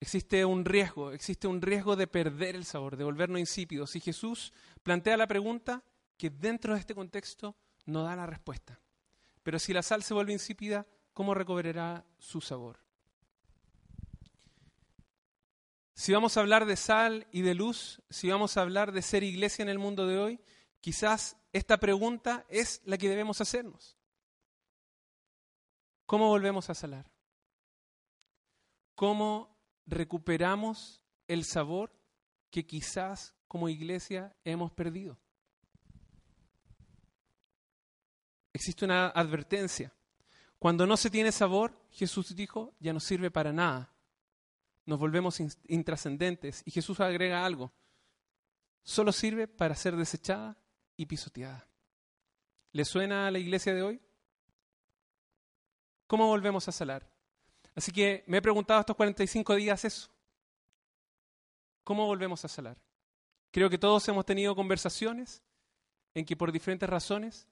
existe 0.00 0.44
un 0.44 0.64
riesgo, 0.64 1.12
existe 1.12 1.46
un 1.46 1.62
riesgo 1.62 1.96
de 1.96 2.06
perder 2.06 2.56
el 2.56 2.64
sabor, 2.64 2.96
de 2.96 3.04
volvernos 3.04 3.40
insípidos. 3.40 3.94
Y 3.96 4.00
Jesús 4.00 4.52
plantea 4.82 5.16
la 5.16 5.26
pregunta 5.26 5.82
que 6.16 6.30
dentro 6.30 6.74
de 6.74 6.80
este 6.80 6.94
contexto 6.94 7.56
no 7.86 8.02
da 8.02 8.16
la 8.16 8.26
respuesta. 8.26 8.80
Pero 9.42 9.58
si 9.58 9.72
la 9.72 9.82
sal 9.82 10.02
se 10.02 10.14
vuelve 10.14 10.32
insípida, 10.32 10.86
¿cómo 11.12 11.34
recobrará 11.34 12.04
su 12.18 12.40
sabor? 12.40 12.78
Si 15.94 16.12
vamos 16.12 16.36
a 16.36 16.40
hablar 16.40 16.66
de 16.66 16.76
sal 16.76 17.26
y 17.30 17.42
de 17.42 17.54
luz, 17.54 18.02
si 18.10 18.28
vamos 18.28 18.56
a 18.56 18.62
hablar 18.62 18.90
de 18.90 19.02
ser 19.02 19.22
iglesia 19.22 19.62
en 19.62 19.68
el 19.68 19.78
mundo 19.78 20.08
de 20.08 20.18
hoy, 20.18 20.40
quizás 20.80 21.36
esta 21.52 21.78
pregunta 21.78 22.44
es 22.48 22.82
la 22.84 22.98
que 22.98 23.08
debemos 23.08 23.40
hacernos. 23.40 23.96
¿Cómo 26.06 26.28
volvemos 26.28 26.68
a 26.70 26.74
salar? 26.74 27.10
¿Cómo 28.94 29.56
recuperamos 29.86 31.00
el 31.28 31.44
sabor 31.44 31.92
que 32.50 32.66
quizás 32.66 33.34
como 33.48 33.68
iglesia 33.68 34.36
hemos 34.44 34.72
perdido? 34.72 35.18
existe 38.54 38.84
una 38.84 39.08
advertencia. 39.08 39.92
Cuando 40.60 40.86
no 40.86 40.96
se 40.96 41.10
tiene 41.10 41.32
sabor, 41.32 41.76
Jesús 41.90 42.34
dijo, 42.34 42.72
ya 42.78 42.92
no 42.92 43.00
sirve 43.00 43.30
para 43.30 43.52
nada. 43.52 43.92
Nos 44.86 44.98
volvemos 44.98 45.40
in- 45.40 45.50
intrascendentes. 45.66 46.62
Y 46.64 46.70
Jesús 46.70 47.00
agrega 47.00 47.44
algo. 47.44 47.72
Solo 48.84 49.10
sirve 49.12 49.48
para 49.48 49.74
ser 49.74 49.96
desechada 49.96 50.56
y 50.96 51.06
pisoteada. 51.06 51.66
¿Le 52.70 52.84
suena 52.84 53.26
a 53.26 53.30
la 53.32 53.40
iglesia 53.40 53.74
de 53.74 53.82
hoy? 53.82 54.00
¿Cómo 56.14 56.28
volvemos 56.28 56.68
a 56.68 56.70
salar? 56.70 57.04
Así 57.74 57.90
que 57.90 58.22
me 58.28 58.36
he 58.36 58.40
preguntado 58.40 58.78
estos 58.78 58.94
45 58.94 59.56
días 59.56 59.84
eso. 59.84 60.08
¿Cómo 61.82 62.06
volvemos 62.06 62.44
a 62.44 62.46
salar? 62.46 62.80
Creo 63.50 63.68
que 63.68 63.78
todos 63.78 64.06
hemos 64.06 64.24
tenido 64.24 64.54
conversaciones 64.54 65.42
en 66.14 66.24
que 66.24 66.36
por 66.36 66.52
diferentes 66.52 66.88
razones 66.88 67.48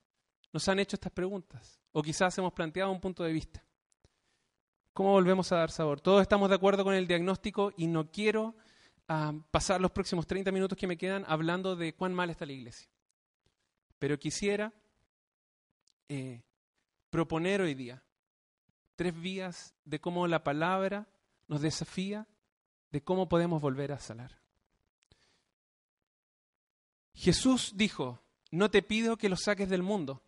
nos 0.53 0.69
han 0.69 0.79
hecho 0.79 0.95
estas 0.95 1.11
preguntas 1.11 1.81
o 1.91 2.05
quizás 2.05 2.39
hemos 2.39 2.53
planteado 2.53 2.93
un 2.93 3.01
punto 3.01 3.25
de 3.25 3.33
vista. 3.33 3.67
¿Cómo 4.93 5.11
volvemos 5.11 5.51
a 5.51 5.57
dar 5.57 5.73
sabor? 5.73 6.01
Todos 6.01 6.23
estamos 6.23 6.49
de 6.49 6.55
acuerdo 6.55 6.85
con 6.85 6.95
el 6.95 7.09
diagnóstico 7.09 7.73
y 7.77 7.89
no 7.89 8.13
quiero 8.13 8.55
ah, 9.09 9.33
pasar 9.51 9.81
los 9.81 9.91
próximos 9.91 10.25
30 10.29 10.53
minutos 10.53 10.79
que 10.79 10.87
me 10.87 10.97
quedan 10.97 11.25
hablando 11.27 11.75
de 11.75 11.97
cuán 11.97 12.15
mal 12.15 12.31
está 12.31 12.47
la 12.47 12.53
iglesia. 12.53 12.89
Pero 13.99 14.21
quisiera 14.21 14.73
eh, 16.09 16.45
proponer 17.11 17.61
hoy 17.61 17.75
día 17.75 18.01
tres 19.03 19.21
vías 19.21 19.75
de 19.85 20.01
cómo 20.01 20.29
la 20.29 20.45
palabra 20.45 21.09
nos 21.49 21.61
desafía 21.61 22.29
de 22.93 23.03
cómo 23.03 23.29
podemos 23.29 23.61
volver 23.61 23.91
a 23.91 23.99
salar. 23.99 24.41
Jesús 27.13 27.73
dijo, 27.75 28.23
no 28.53 28.71
te 28.71 28.81
pido 28.81 29.17
que 29.17 29.29
los 29.29 29.43
saques 29.43 29.69
del 29.69 29.83
mundo. 29.83 30.23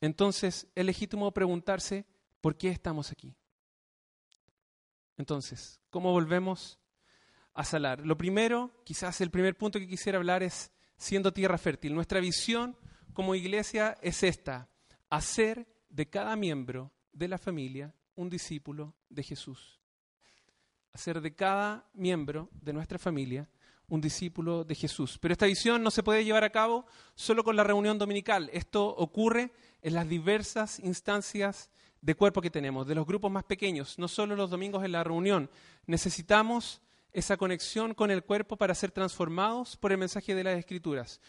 Entonces 0.00 0.66
es 0.74 0.84
legítimo 0.84 1.30
preguntarse, 1.30 2.06
¿por 2.40 2.58
qué 2.58 2.70
estamos 2.70 3.12
aquí? 3.12 3.36
Entonces, 5.16 5.80
¿cómo 5.90 6.10
volvemos 6.10 6.80
a 7.52 7.62
salar? 7.62 8.04
Lo 8.04 8.18
primero, 8.18 8.82
quizás 8.82 9.20
el 9.20 9.30
primer 9.30 9.56
punto 9.56 9.78
que 9.78 9.86
quisiera 9.86 10.18
hablar 10.18 10.42
es 10.42 10.72
siendo 10.96 11.32
tierra 11.32 11.56
fértil. 11.56 11.94
Nuestra 11.94 12.18
visión 12.18 12.76
como 13.12 13.36
iglesia 13.36 13.96
es 14.02 14.24
esta, 14.24 14.68
hacer 15.08 15.68
de 15.88 16.10
cada 16.10 16.34
miembro 16.34 16.90
de 17.14 17.28
la 17.28 17.38
familia 17.38 17.94
un 18.16 18.28
discípulo 18.28 18.94
de 19.08 19.22
Jesús. 19.22 19.80
Hacer 20.92 21.20
de 21.20 21.34
cada 21.34 21.88
miembro 21.94 22.50
de 22.52 22.72
nuestra 22.72 22.98
familia 22.98 23.48
un 23.88 24.00
discípulo 24.00 24.64
de 24.64 24.74
Jesús. 24.74 25.18
Pero 25.18 25.32
esta 25.32 25.46
visión 25.46 25.82
no 25.82 25.90
se 25.90 26.02
puede 26.02 26.24
llevar 26.24 26.44
a 26.44 26.50
cabo 26.50 26.86
solo 27.14 27.44
con 27.44 27.56
la 27.56 27.64
reunión 27.64 27.98
dominical. 27.98 28.50
Esto 28.52 28.86
ocurre 28.86 29.52
en 29.82 29.94
las 29.94 30.08
diversas 30.08 30.78
instancias 30.80 31.70
de 32.00 32.14
cuerpo 32.14 32.40
que 32.40 32.50
tenemos, 32.50 32.86
de 32.86 32.94
los 32.94 33.06
grupos 33.06 33.30
más 33.30 33.44
pequeños, 33.44 33.98
no 33.98 34.08
solo 34.08 34.36
los 34.36 34.50
domingos 34.50 34.84
en 34.84 34.92
la 34.92 35.04
reunión. 35.04 35.50
Necesitamos 35.86 36.82
esa 37.12 37.36
conexión 37.36 37.94
con 37.94 38.10
el 38.10 38.24
cuerpo 38.24 38.56
para 38.56 38.74
ser 38.74 38.90
transformados 38.90 39.76
por 39.76 39.92
el 39.92 39.98
mensaje 39.98 40.34
de 40.34 40.44
las 40.44 40.58
Escrituras. 40.58 41.20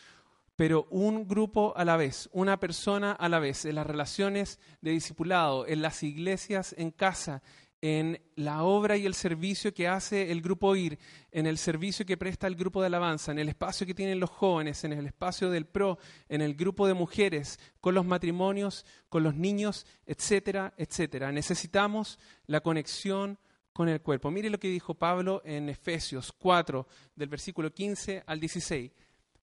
Pero 0.56 0.88
un 0.90 1.28
grupo 1.28 1.74
a 1.76 1.84
la 1.84 1.98
vez, 1.98 2.30
una 2.32 2.60
persona 2.60 3.12
a 3.12 3.28
la 3.28 3.40
vez, 3.40 3.66
en 3.66 3.76
las 3.76 3.86
relaciones 3.86 4.60
de 4.82 4.92
discipulado, 4.92 5.68
en 5.68 5.82
las 5.82 6.02
iglesias, 6.04 6.74
en 6.78 6.92
casa, 6.92 7.42
en 7.82 8.20
la 8.36 8.64
obra 8.64 8.98
y 8.98 9.06
el 9.06 9.14
servicio 9.14 9.74
que 9.74 9.88
hace 9.88 10.32
el 10.32 10.42
grupo 10.42 10.76
IR, 10.76 10.98
en 11.32 11.46
el 11.46 11.58
servicio 11.58 12.06
que 12.06 12.18
presta 12.18 12.48
el 12.48 12.56
grupo 12.56 12.82
de 12.82 12.88
alabanza, 12.88 13.32
en 13.32 13.40
el 13.40 13.50
espacio 13.50 13.86
que 13.86 13.94
tienen 13.94 14.20
los 14.20 14.30
jóvenes, 14.30 14.84
en 14.84 14.94
el 14.94 15.06
espacio 15.06 15.50
del 15.52 15.66
PRO, 15.66 16.00
en 16.30 16.42
el 16.42 16.56
grupo 16.56 16.88
de 16.88 16.94
mujeres, 16.94 17.60
con 17.82 17.94
los 17.94 18.06
matrimonios, 18.06 18.86
con 19.10 19.24
los 19.24 19.36
niños, 19.36 19.86
etcétera, 20.06 20.74
etcétera. 20.78 21.32
Necesitamos 21.32 22.18
la 22.48 22.62
conexión 22.62 23.38
con 23.72 23.89
el 23.89 24.02
cuerpo. 24.02 24.32
Mire 24.32 24.50
lo 24.50 24.58
que 24.58 24.70
dijo 24.70 24.96
Pablo 24.96 25.41
en 25.46 25.70
Efesios 25.70 26.32
4, 26.32 26.88
del 27.15 27.30
versículo 27.30 27.74
15 27.74 28.24
al 28.26 28.39
16. 28.39 28.91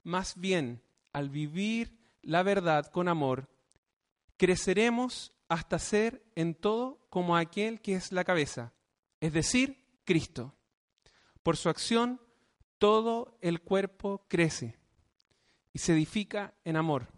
Más 0.05 0.35
bien, 0.37 0.83
al 1.13 1.31
vivir 1.31 1.99
la 2.23 2.43
verdad 2.43 2.87
con 2.87 3.09
amor, 3.09 3.49
creceremos 4.37 5.33
hasta 5.49 5.79
ser 5.79 6.25
en 6.35 6.55
todo 6.55 7.07
como 7.11 7.37
aquel 7.37 7.81
que 7.81 7.95
es 7.95 8.13
la 8.13 8.25
cabeza, 8.25 8.73
es 9.21 9.33
decir, 9.33 9.85
Cristo. 10.05 10.55
Por 11.43 11.57
su 11.57 11.69
acción, 11.69 12.21
todo 12.79 13.39
el 13.41 13.61
cuerpo 13.61 14.25
crece 14.29 14.77
y 15.73 15.79
se 15.79 15.93
edifica 15.93 16.55
en 16.65 16.77
amor, 16.77 17.09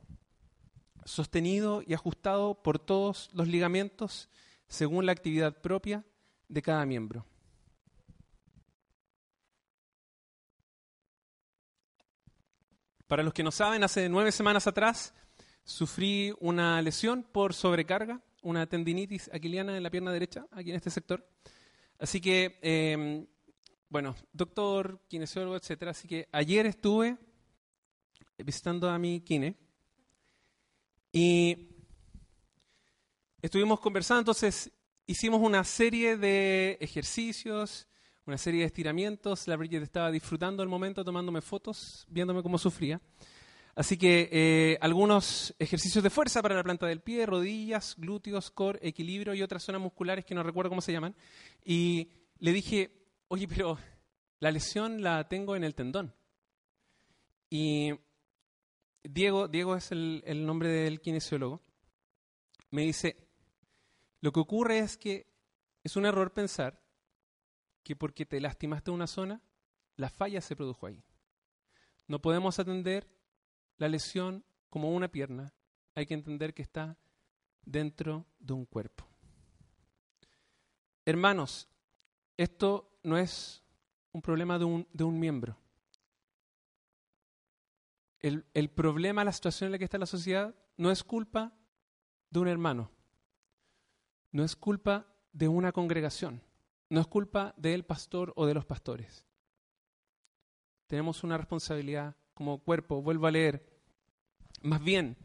sostenido 1.05 1.83
y 1.87 1.95
ajustado 1.95 2.63
por 2.63 2.79
todos 2.79 3.31
los 3.33 3.49
ligamentos 3.49 4.29
según 4.69 5.07
la 5.07 5.13
actividad 5.13 5.61
propia 5.61 6.05
de 6.49 6.63
cada 6.63 6.85
miembro. 6.87 7.27
Para 13.15 13.23
los 13.23 13.33
que 13.33 13.45
no 13.45 13.53
saben, 13.53 13.85
hace 13.85 14.09
nueve 14.09 14.33
semanas 14.33 14.67
atrás 14.67 15.15
sufrí 15.63 16.35
una 16.41 16.83
lesión 16.83 17.23
por 17.23 17.55
sobrecarga, 17.55 18.21
una 18.43 18.67
tendinitis 18.67 19.31
aquiliana 19.33 19.77
en 19.77 19.85
la 19.85 19.91
pierna 19.91 20.11
derecha, 20.11 20.49
aquí 20.51 20.71
en 20.71 20.77
este 20.79 20.91
sector. 20.91 21.25
Así 22.01 22.21
que, 22.21 22.59
eh, 22.61 23.25
bueno, 23.89 24.17
doctor, 24.33 25.01
kinesiólogo, 25.07 25.55
etcétera. 25.55 25.93
Así 25.93 26.09
que 26.09 26.29
ayer 26.33 26.67
estuve 26.67 27.17
visitando 28.39 28.91
a 28.91 28.99
mi 28.99 29.21
kine 29.21 29.55
y 31.13 31.69
estuvimos 33.41 33.79
conversando, 33.79 34.23
entonces 34.23 34.73
hicimos 35.07 35.41
una 35.41 35.63
serie 35.63 36.17
de 36.17 36.79
ejercicios, 36.81 37.87
una 38.27 38.39
serie 38.39 38.61
de 38.61 38.67
estiramientos. 38.67 39.47
La 39.49 39.57
Bridget 39.57 39.83
estaba 39.83 40.11
disfrutando 40.11 40.63
el 40.63 40.69
momento, 40.69 41.05
tomándome 41.05 41.41
fotos, 41.41 42.07
viéndome 42.09 42.43
cómo 42.43 42.59
sufría. 42.59 43.01
Así 43.75 43.97
que 43.97 44.29
eh, 44.31 44.79
algunos 44.81 45.55
ejercicios 45.59 46.05
de 46.05 46.11
fuerza 46.11 46.41
para 46.41 46.55
la 46.55 46.63
planta 46.63 46.87
del 46.87 47.01
pie, 47.01 47.27
rodillas, 47.27 47.97
glúteos, 47.99 48.51
core, 48.51 48.79
equilibrio 48.83 49.35
y 49.35 49.43
otras 49.43 49.65
zonas 49.65 49.81
musculares 49.81 50.25
que 50.25 50.35
no 50.35 50.43
recuerdo 50.43 50.71
cómo 50.71 50.81
se 50.81 50.93
llaman. 50.93 51.15
Y 51.65 52.09
le 52.39 52.53
dije, 52.53 52.93
oye, 53.29 53.49
pero 53.49 53.79
la 54.39 54.53
lesión 54.53 55.03
la 55.03 55.29
tengo 55.29 55.57
en 55.57 55.65
el 55.65 55.75
tendón. 55.75 56.15
Y 57.51 57.93
Diego, 59.03 59.49
Diego 59.49 59.75
es 59.75 59.91
el, 59.91 60.23
el 60.25 60.47
nombre 60.47 60.69
del 60.69 61.01
kinesiólogo, 61.01 61.61
me 62.71 62.83
dice, 62.83 63.17
lo 64.21 64.33
que 64.33 64.41
ocurre 64.41 64.79
es 64.79 64.97
que 64.97 65.27
es 65.83 65.97
un 65.97 66.07
error 66.07 66.33
pensar 66.33 66.84
que 67.85 67.95
porque 67.95 68.27
te 68.27 68.41
lastimaste 68.41 68.91
una 68.91 69.07
zona, 69.07 69.41
la 69.97 70.09
falla 70.09 70.41
se 70.41 70.57
produjo 70.57 70.87
ahí. 70.87 71.05
No 72.09 72.21
podemos 72.21 72.59
atender 72.59 73.07
la 73.77 73.89
lesión 73.89 74.45
como 74.71 74.91
una 74.91 75.09
pierna, 75.09 75.55
hay 75.95 76.07
que 76.07 76.15
entender 76.15 76.55
que 76.55 76.63
está 76.63 76.99
dentro 77.63 78.27
de 78.39 78.55
un 78.55 78.65
cuerpo. 78.65 79.07
Hermanos, 81.05 81.69
esto 82.37 82.99
no 83.03 83.19
es 83.19 83.63
un 84.13 84.23
problema 84.23 84.59
de 84.59 84.65
un, 84.65 84.89
de 84.93 85.05
un 85.05 85.21
miembro. 85.21 85.57
El, 88.21 88.47
el, 88.55 88.71
problema, 88.71 89.23
la 89.23 89.33
situación 89.33 89.67
en 89.69 89.73
la 89.73 89.79
que 89.79 89.85
está 89.85 89.99
la 89.99 90.07
sociedad, 90.07 90.55
no 90.77 90.91
es 90.91 91.05
culpa 91.05 91.53
de 92.31 92.41
un 92.41 92.49
hermano, 92.49 92.91
no 94.33 94.43
es 94.43 94.57
culpa 94.57 95.07
de 95.33 95.47
una 95.47 95.73
congregación, 95.73 96.41
no 96.95 97.01
es 97.01 97.07
culpa 97.09 97.55
del 97.57 97.85
pastor 97.85 98.33
o 98.37 98.47
de 98.47 98.55
los 98.55 98.65
pastores. 98.65 99.27
Tenemos 100.87 101.25
una 101.25 101.37
responsabilidad 101.37 102.17
como 102.35 102.59
cuerpo, 102.59 103.03
vuelvo 103.03 103.27
a 103.27 103.33
leer. 103.33 103.67
Más 104.63 104.83
bien, 104.83 105.17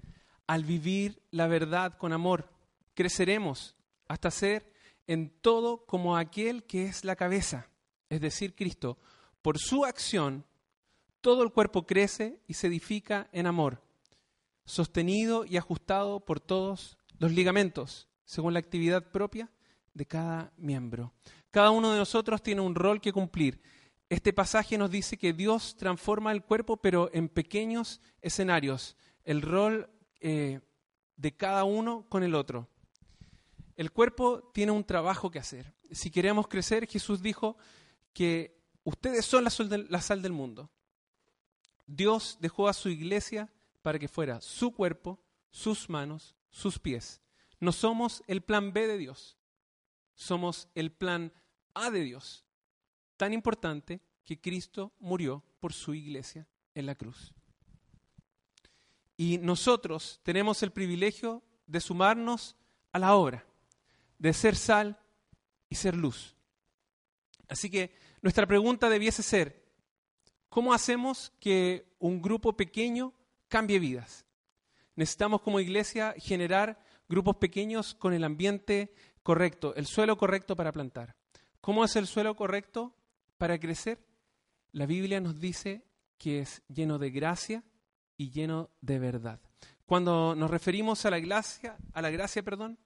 al 0.47 0.63
vivir 0.63 1.21
la 1.29 1.47
verdad 1.47 1.95
con 1.97 2.11
amor, 2.11 2.49
creceremos 2.95 3.75
hasta 4.07 4.31
ser 4.31 4.73
en 5.05 5.29
todo 5.29 5.85
como 5.85 6.17
aquel 6.17 6.63
que 6.63 6.85
es 6.85 7.05
la 7.05 7.15
cabeza, 7.15 7.69
es 8.09 8.19
decir, 8.19 8.55
Cristo. 8.55 8.97
Por 9.43 9.59
su 9.59 9.85
acción, 9.85 10.45
todo 11.21 11.43
el 11.43 11.51
cuerpo 11.51 11.85
crece 11.85 12.41
y 12.47 12.55
se 12.55 12.65
edifica 12.65 13.29
en 13.31 13.45
amor, 13.45 13.83
sostenido 14.65 15.45
y 15.45 15.57
ajustado 15.57 16.19
por 16.21 16.39
todos 16.39 16.97
los 17.19 17.31
ligamentos, 17.31 18.07
según 18.25 18.53
la 18.53 18.59
actividad 18.59 19.11
propia 19.11 19.51
de 19.93 20.05
cada 20.05 20.51
miembro. 20.57 21.13
Cada 21.51 21.71
uno 21.71 21.91
de 21.91 21.99
nosotros 21.99 22.41
tiene 22.41 22.61
un 22.61 22.75
rol 22.75 23.01
que 23.01 23.13
cumplir. 23.13 23.61
Este 24.09 24.33
pasaje 24.33 24.77
nos 24.77 24.91
dice 24.91 25.17
que 25.17 25.33
Dios 25.33 25.75
transforma 25.77 26.31
el 26.31 26.43
cuerpo, 26.43 26.77
pero 26.77 27.09
en 27.13 27.29
pequeños 27.29 28.01
escenarios. 28.21 28.95
El 29.23 29.41
rol 29.41 29.89
eh, 30.19 30.61
de 31.15 31.35
cada 31.35 31.63
uno 31.63 32.05
con 32.09 32.23
el 32.23 32.35
otro. 32.35 32.67
El 33.75 33.91
cuerpo 33.91 34.51
tiene 34.53 34.71
un 34.71 34.83
trabajo 34.83 35.31
que 35.31 35.39
hacer. 35.39 35.73
Si 35.91 36.11
queremos 36.11 36.47
crecer, 36.47 36.87
Jesús 36.87 37.21
dijo 37.21 37.57
que 38.13 38.61
ustedes 38.83 39.25
son 39.25 39.43
la 39.43 39.49
sal, 39.49 39.69
del, 39.69 39.87
la 39.89 40.01
sal 40.01 40.21
del 40.21 40.33
mundo. 40.33 40.69
Dios 41.87 42.37
dejó 42.39 42.67
a 42.67 42.73
su 42.73 42.89
iglesia 42.89 43.51
para 43.81 43.97
que 43.97 44.07
fuera 44.07 44.41
su 44.41 44.71
cuerpo, 44.71 45.19
sus 45.49 45.89
manos, 45.89 46.35
sus 46.51 46.77
pies. 46.77 47.21
No 47.59 47.71
somos 47.71 48.21
el 48.27 48.41
plan 48.41 48.73
B 48.73 48.87
de 48.87 48.97
Dios, 48.97 49.38
somos 50.19 50.67
el 50.75 50.91
plan 50.91 51.31
A 51.73 51.89
de 51.89 52.03
Dios. 52.03 52.43
Tan 53.15 53.31
importante 53.33 54.01
que 54.25 54.39
Cristo 54.39 54.91
murió 54.99 55.41
por 55.61 55.71
su 55.71 55.93
iglesia 55.93 56.45
en 56.75 56.85
la 56.85 56.95
cruz. 56.95 57.33
Y 59.15 59.37
nosotros 59.37 60.19
tenemos 60.23 60.61
el 60.61 60.71
privilegio 60.71 61.41
de 61.67 61.79
sumarnos 61.79 62.57
a 62.91 62.99
la 62.99 63.15
obra, 63.15 63.45
de 64.17 64.33
ser 64.33 64.57
sal 64.57 64.99
y 65.69 65.75
ser 65.75 65.95
luz. 65.95 66.35
Así 67.47 67.69
que 67.69 67.95
nuestra 68.21 68.45
pregunta 68.45 68.89
debiese 68.89 69.23
ser, 69.23 69.65
¿cómo 70.49 70.73
hacemos 70.73 71.31
que 71.39 71.95
un 71.97 72.21
grupo 72.21 72.57
pequeño 72.57 73.13
cambie 73.47 73.79
vidas? 73.79 74.25
Necesitamos 74.95 75.41
como 75.41 75.61
iglesia 75.61 76.13
generar 76.17 76.83
grupos 77.07 77.37
pequeños 77.37 77.95
con 77.95 78.13
el 78.13 78.23
ambiente 78.23 78.93
correcto, 79.23 79.73
el 79.75 79.85
suelo 79.85 80.17
correcto 80.17 80.55
para 80.55 80.71
plantar. 80.71 81.15
¿Cómo 81.61 81.83
es 81.83 81.95
el 81.95 82.07
suelo 82.07 82.35
correcto 82.35 82.95
para 83.37 83.59
crecer? 83.59 83.99
La 84.71 84.85
Biblia 84.85 85.19
nos 85.19 85.39
dice 85.39 85.83
que 86.17 86.39
es 86.39 86.61
lleno 86.67 86.99
de 86.99 87.09
gracia 87.09 87.63
y 88.17 88.29
lleno 88.29 88.69
de 88.81 88.99
verdad. 88.99 89.39
Cuando 89.85 90.35
nos 90.35 90.51
referimos 90.51 91.05
a 91.05 91.09
la 91.09 91.19
gracia, 91.19 91.77
a 91.93 92.01
la 92.01 92.11
gracia, 92.11 92.43
perdón, 92.43 92.77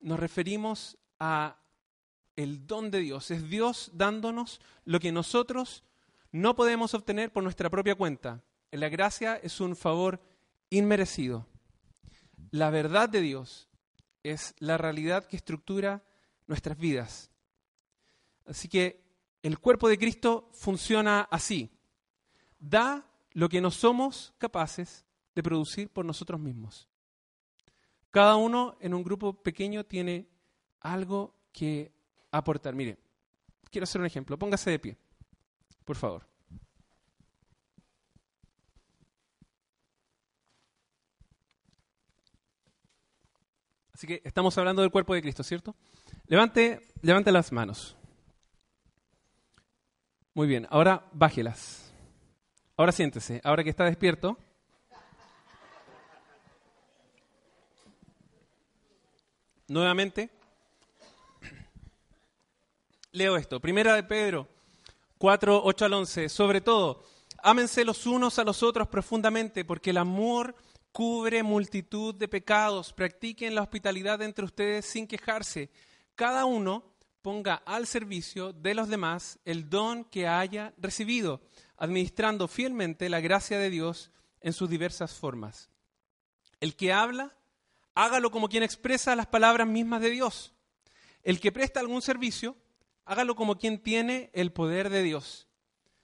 nos 0.00 0.20
referimos 0.20 0.98
a 1.18 1.56
el 2.36 2.66
don 2.66 2.90
de 2.90 2.98
Dios. 2.98 3.30
Es 3.30 3.48
Dios 3.48 3.90
dándonos 3.94 4.60
lo 4.84 5.00
que 5.00 5.12
nosotros 5.12 5.84
no 6.32 6.54
podemos 6.54 6.94
obtener 6.94 7.32
por 7.32 7.42
nuestra 7.42 7.70
propia 7.70 7.94
cuenta. 7.94 8.42
La 8.70 8.88
gracia 8.88 9.36
es 9.36 9.60
un 9.60 9.76
favor 9.76 10.20
inmerecido. 10.68 11.46
La 12.50 12.70
verdad 12.70 13.08
de 13.08 13.20
Dios 13.20 13.69
es 14.22 14.54
la 14.58 14.78
realidad 14.78 15.26
que 15.26 15.36
estructura 15.36 16.02
nuestras 16.46 16.78
vidas. 16.78 17.30
Así 18.46 18.68
que 18.68 19.04
el 19.42 19.58
cuerpo 19.58 19.88
de 19.88 19.98
Cristo 19.98 20.50
funciona 20.52 21.22
así. 21.30 21.70
Da 22.58 23.06
lo 23.32 23.48
que 23.48 23.60
no 23.60 23.70
somos 23.70 24.34
capaces 24.38 25.04
de 25.34 25.42
producir 25.42 25.88
por 25.88 26.04
nosotros 26.04 26.40
mismos. 26.40 26.88
Cada 28.10 28.36
uno 28.36 28.76
en 28.80 28.92
un 28.92 29.04
grupo 29.04 29.32
pequeño 29.32 29.84
tiene 29.84 30.28
algo 30.80 31.34
que 31.52 31.92
aportar. 32.30 32.74
Mire, 32.74 32.98
quiero 33.70 33.84
hacer 33.84 34.00
un 34.00 34.06
ejemplo. 34.06 34.38
Póngase 34.38 34.70
de 34.70 34.78
pie, 34.78 34.96
por 35.84 35.96
favor. 35.96 36.29
Así 44.00 44.06
que 44.06 44.22
estamos 44.24 44.56
hablando 44.56 44.80
del 44.80 44.90
cuerpo 44.90 45.12
de 45.12 45.20
Cristo, 45.20 45.42
¿cierto? 45.42 45.76
Levante, 46.26 46.80
levante 47.02 47.30
las 47.30 47.52
manos. 47.52 47.98
Muy 50.32 50.46
bien, 50.46 50.66
ahora 50.70 51.04
bájelas. 51.12 51.92
Ahora 52.78 52.92
siéntese, 52.92 53.42
ahora 53.44 53.62
que 53.62 53.68
está 53.68 53.84
despierto. 53.84 54.38
Nuevamente, 59.68 60.30
leo 63.12 63.36
esto. 63.36 63.60
Primera 63.60 63.94
de 63.96 64.02
Pedro 64.04 64.48
4, 65.18 65.60
8 65.62 65.84
al 65.84 65.92
11. 65.92 66.28
Sobre 66.30 66.62
todo, 66.62 67.04
ámense 67.42 67.84
los 67.84 68.06
unos 68.06 68.38
a 68.38 68.44
los 68.44 68.62
otros 68.62 68.88
profundamente, 68.88 69.62
porque 69.66 69.90
el 69.90 69.98
amor 69.98 70.56
cubre 70.92 71.42
multitud 71.42 72.14
de 72.14 72.28
pecados. 72.28 72.92
Practiquen 72.92 73.54
la 73.54 73.62
hospitalidad 73.62 74.22
entre 74.22 74.44
ustedes 74.44 74.86
sin 74.86 75.06
quejarse. 75.06 75.70
Cada 76.14 76.44
uno 76.44 76.84
ponga 77.22 77.56
al 77.66 77.86
servicio 77.86 78.52
de 78.52 78.74
los 78.74 78.88
demás 78.88 79.38
el 79.44 79.68
don 79.68 80.04
que 80.04 80.26
haya 80.26 80.74
recibido, 80.78 81.40
administrando 81.76 82.48
fielmente 82.48 83.08
la 83.08 83.20
gracia 83.20 83.58
de 83.58 83.70
Dios 83.70 84.10
en 84.40 84.52
sus 84.52 84.70
diversas 84.70 85.14
formas. 85.14 85.70
El 86.60 86.76
que 86.76 86.92
habla, 86.92 87.34
hágalo 87.94 88.30
como 88.30 88.48
quien 88.48 88.62
expresa 88.62 89.16
las 89.16 89.26
palabras 89.26 89.66
mismas 89.66 90.00
de 90.00 90.10
Dios. 90.10 90.54
El 91.22 91.40
que 91.40 91.52
presta 91.52 91.80
algún 91.80 92.02
servicio, 92.02 92.56
hágalo 93.04 93.34
como 93.34 93.58
quien 93.58 93.82
tiene 93.82 94.30
el 94.32 94.52
poder 94.52 94.88
de 94.90 95.02
Dios. 95.02 95.46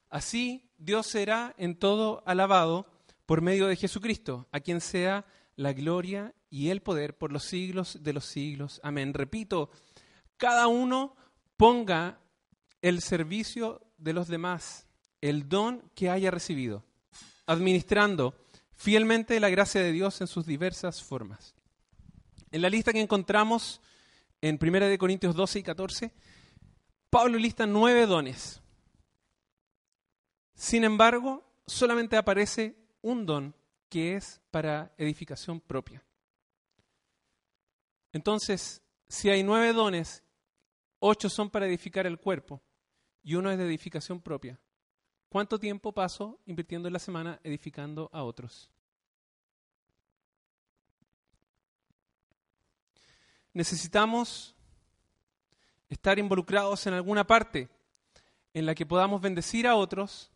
Así 0.09 0.71
Dios 0.79 1.07
será 1.07 1.55
en 1.59 1.79
todo 1.79 2.23
alabado 2.27 2.87
por 3.27 3.43
medio 3.43 3.67
de 3.67 3.77
Jesucristo, 3.77 4.49
a 4.53 4.61
quien 4.61 4.81
sea 4.81 5.27
la 5.57 5.73
gloria 5.73 6.35
y 6.49 6.71
el 6.71 6.81
poder 6.81 7.17
por 7.17 7.33
los 7.33 7.45
siglos 7.45 7.99
de 8.03 8.13
los 8.13 8.25
siglos. 8.25 8.81
Amén. 8.83 9.13
Repito, 9.13 9.71
cada 10.37 10.69
uno 10.69 11.17
ponga 11.57 12.21
el 12.83 13.01
servicio 13.01 13.83
de 13.99 14.13
los 14.13 14.29
demás, 14.29 14.87
el 15.21 15.49
don 15.49 15.91
que 15.95 16.11
haya 16.11 16.31
recibido, 16.31 16.85
administrando 17.47 18.35
fielmente 18.75 19.41
la 19.41 19.49
gracia 19.49 19.83
de 19.83 19.93
Dios 19.93 20.21
en 20.21 20.27
sus 20.27 20.47
diversas 20.47 21.03
formas. 21.03 21.55
En 22.53 22.63
la 22.63 22.71
lista 22.71 22.93
que 22.93 23.01
encontramos 23.01 23.81
en 24.41 24.59
1 24.61 24.99
Corintios 24.99 25.35
12 25.35 25.59
y 25.59 25.63
14, 25.63 26.13
Pablo 27.11 27.39
lista 27.39 27.67
nueve 27.67 28.07
dones. 28.07 28.61
Sin 30.55 30.85
embargo, 30.85 31.45
solamente 31.67 32.17
aparece 32.17 32.77
un 33.07 33.25
don 33.25 33.55
que 33.89 34.17
es 34.17 34.41
para 34.51 34.93
edificación 34.99 35.61
propia. 35.61 36.05
Entonces, 38.13 38.83
si 39.07 39.31
hay 39.31 39.45
nueve 39.45 39.73
dones, 39.73 40.25
ocho 40.99 41.29
son 41.29 41.49
para 41.49 41.69
edificar 41.69 42.05
el 42.05 42.19
cuerpo 42.19 42.61
y 43.23 43.37
uno 43.37 43.53
es 43.53 43.59
de 43.59 43.65
edificación 43.65 44.21
propia. 44.21 44.59
¿Cuánto 45.29 45.61
tiempo 45.61 45.93
paso 45.93 46.41
invirtiendo 46.47 46.89
en 46.89 46.95
la 46.95 46.99
semana 46.99 47.39
edificando 47.45 48.11
a 48.13 48.25
otros? 48.25 48.69
Necesitamos 53.53 54.57
estar 55.89 56.19
involucrados 56.19 56.85
en 56.89 56.95
alguna 56.95 57.25
parte 57.25 57.69
en 58.53 58.67
la 58.67 58.75
que 58.75 58.85
podamos 58.85 59.21
bendecir 59.21 59.69
a 59.69 59.77
otros, 59.77 60.33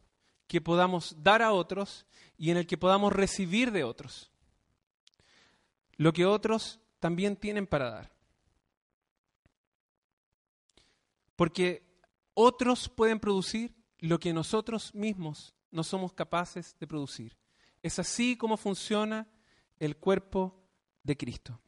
que 0.51 0.61
podamos 0.61 1.15
dar 1.23 1.43
a 1.43 1.53
otros 1.53 2.05
y 2.37 2.51
en 2.51 2.57
el 2.57 2.67
que 2.67 2.77
podamos 2.77 3.13
recibir 3.13 3.71
de 3.71 3.85
otros 3.85 4.33
lo 5.97 6.13
que 6.13 6.27
otros 6.27 6.81
también 6.99 7.37
tienen 7.37 7.69
para 7.69 7.89
dar. 7.89 8.13
Porque 11.37 11.87
otros 12.35 12.89
pueden 12.89 13.21
producir 13.21 13.77
lo 14.01 14.19
que 14.19 14.33
nosotros 14.33 14.93
mismos 14.93 15.55
no 15.71 15.85
somos 15.85 16.13
capaces 16.15 16.75
de 16.81 16.87
producir. 16.89 17.37
Es 17.81 18.01
así 18.01 18.37
como 18.37 18.57
funciona 18.57 19.29
el 19.79 19.99
cuerpo 19.99 20.61
de 21.05 21.17
Cristo. 21.17 21.61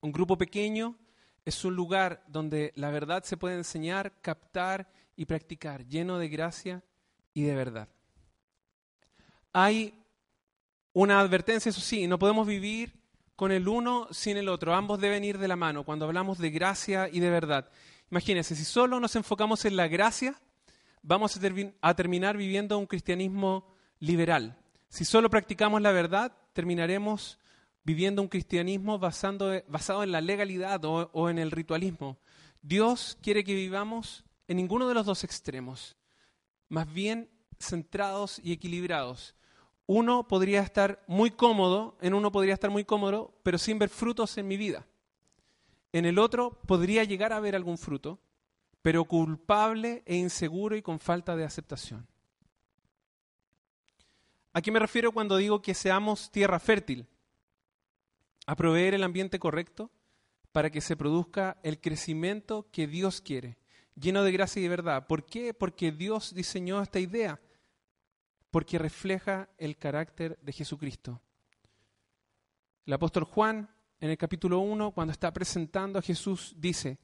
Un 0.00 0.12
grupo 0.12 0.38
pequeño 0.38 0.96
es 1.44 1.66
un 1.66 1.74
lugar 1.74 2.24
donde 2.28 2.72
la 2.76 2.90
verdad 2.90 3.24
se 3.24 3.36
puede 3.36 3.56
enseñar, 3.56 4.22
captar 4.22 4.90
y 5.16 5.26
practicar, 5.26 5.84
lleno 5.86 6.18
de 6.18 6.28
gracia 6.30 6.82
y 7.38 7.42
de 7.42 7.54
verdad. 7.54 7.88
Hay 9.52 9.94
una 10.92 11.20
advertencia, 11.20 11.70
eso 11.70 11.80
sí, 11.80 12.08
no 12.08 12.18
podemos 12.18 12.46
vivir 12.46 12.92
con 13.36 13.52
el 13.52 13.68
uno 13.68 14.08
sin 14.10 14.36
el 14.36 14.48
otro, 14.48 14.74
ambos 14.74 15.00
deben 15.00 15.22
ir 15.22 15.38
de 15.38 15.46
la 15.46 15.54
mano 15.54 15.84
cuando 15.84 16.04
hablamos 16.04 16.38
de 16.38 16.50
gracia 16.50 17.08
y 17.10 17.20
de 17.20 17.30
verdad. 17.30 17.70
Imagínense, 18.10 18.56
si 18.56 18.64
solo 18.64 18.98
nos 18.98 19.14
enfocamos 19.14 19.64
en 19.64 19.76
la 19.76 19.86
gracia, 19.86 20.34
vamos 21.02 21.38
a, 21.80 21.94
terminar 21.94 22.36
viviendo 22.36 22.76
un 22.76 22.86
cristianismo 22.86 23.72
liberal. 24.00 24.56
Si 24.88 25.04
solo 25.04 25.30
practicamos 25.30 25.80
la 25.80 25.92
verdad, 25.92 26.32
terminaremos 26.52 27.38
viviendo 27.84 28.20
un 28.20 28.28
cristianismo 28.28 28.98
basado 28.98 30.02
en 30.02 30.12
la 30.12 30.20
legalidad 30.20 30.84
o 30.84 31.30
en 31.30 31.38
el 31.38 31.52
ritualismo. 31.52 32.18
Dios 32.62 33.16
quiere 33.22 33.44
que 33.44 33.54
vivamos 33.54 34.24
en 34.48 34.56
ninguno 34.56 34.88
de 34.88 34.94
los 34.94 35.06
dos 35.06 35.22
extremos, 35.22 35.97
más 36.68 36.92
bien 36.92 37.30
centrados 37.58 38.40
y 38.42 38.52
equilibrados. 38.52 39.34
Uno 39.86 40.28
podría 40.28 40.60
estar 40.60 41.02
muy 41.06 41.30
cómodo, 41.30 41.96
en 42.00 42.14
uno 42.14 42.30
podría 42.30 42.54
estar 42.54 42.70
muy 42.70 42.84
cómodo, 42.84 43.34
pero 43.42 43.58
sin 43.58 43.78
ver 43.78 43.88
frutos 43.88 44.36
en 44.38 44.46
mi 44.46 44.56
vida. 44.56 44.86
En 45.92 46.04
el 46.04 46.18
otro 46.18 46.60
podría 46.66 47.04
llegar 47.04 47.32
a 47.32 47.40
ver 47.40 47.56
algún 47.56 47.78
fruto, 47.78 48.20
pero 48.82 49.04
culpable 49.04 50.02
e 50.06 50.16
inseguro 50.16 50.76
y 50.76 50.82
con 50.82 51.00
falta 51.00 51.36
de 51.36 51.44
aceptación. 51.44 52.06
¿A 54.52 54.60
qué 54.60 54.70
me 54.70 54.78
refiero 54.78 55.12
cuando 55.12 55.36
digo 55.36 55.62
que 55.62 55.74
seamos 55.74 56.30
tierra 56.30 56.58
fértil? 56.58 57.06
a 58.48 58.56
proveer 58.56 58.94
el 58.94 59.04
ambiente 59.04 59.38
correcto 59.38 59.90
para 60.52 60.70
que 60.70 60.80
se 60.80 60.96
produzca 60.96 61.58
el 61.62 61.82
crecimiento 61.82 62.66
que 62.72 62.86
Dios 62.86 63.20
quiere, 63.20 63.58
lleno 64.00 64.22
de 64.22 64.32
gracia 64.32 64.60
y 64.60 64.62
de 64.62 64.68
verdad. 64.68 65.06
¿Por 65.06 65.24
qué? 65.24 65.54
Porque 65.54 65.92
Dios 65.92 66.34
diseñó 66.34 66.80
esta 66.82 67.00
idea, 67.00 67.40
porque 68.50 68.78
refleja 68.78 69.48
el 69.58 69.76
carácter 69.76 70.38
de 70.42 70.52
Jesucristo. 70.52 71.20
El 72.86 72.94
apóstol 72.94 73.24
Juan, 73.24 73.68
en 74.00 74.10
el 74.10 74.18
capítulo 74.18 74.60
1, 74.60 74.92
cuando 74.92 75.12
está 75.12 75.32
presentando 75.32 75.98
a 75.98 76.02
Jesús, 76.02 76.54
dice, 76.56 76.98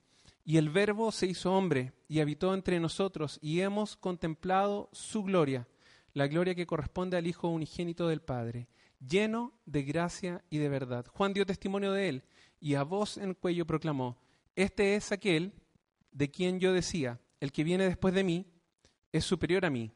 y 0.45 0.59
el 0.59 0.71
verbo 0.71 1.11
se 1.11 1.27
hizo 1.27 1.53
hombre 1.53 1.93
y 2.09 2.21
habitó 2.21 2.55
entre 2.55 2.79
nosotros 2.79 3.39
y 3.43 3.61
hemos 3.61 3.97
contemplado 3.97 4.91
su 4.93 5.23
gloria, 5.23 5.67
la 6.13 6.27
gloria 6.27 6.55
que 6.55 6.67
corresponde 6.67 7.17
al 7.17 7.27
Hijo 7.27 7.49
unigénito 7.49 8.09
del 8.09 8.21
Padre, 8.21 8.69
lleno 9.01 9.53
de 9.65 9.83
gracia 9.83 10.45
y 10.51 10.59
de 10.59 10.69
verdad. 10.69 11.07
Juan 11.09 11.33
dio 11.33 11.47
testimonio 11.47 11.93
de 11.93 12.09
él 12.09 12.25
y 12.61 12.75
a 12.75 12.83
voz 12.83 13.17
en 13.19 13.35
cuello 13.35 13.67
proclamó, 13.67 14.19
este 14.55 14.95
es 14.95 15.13
aquel 15.13 15.53
de 16.14 16.31
quien 16.31 16.61
yo 16.61 16.72
decía, 16.72 17.20
el 17.40 17.53
que 17.53 17.64
viene 17.64 17.85
después 17.85 18.14
de 18.14 18.24
mí 18.24 18.46
es 19.12 19.24
superior 19.24 19.66
a 19.66 19.70
mí, 19.70 19.92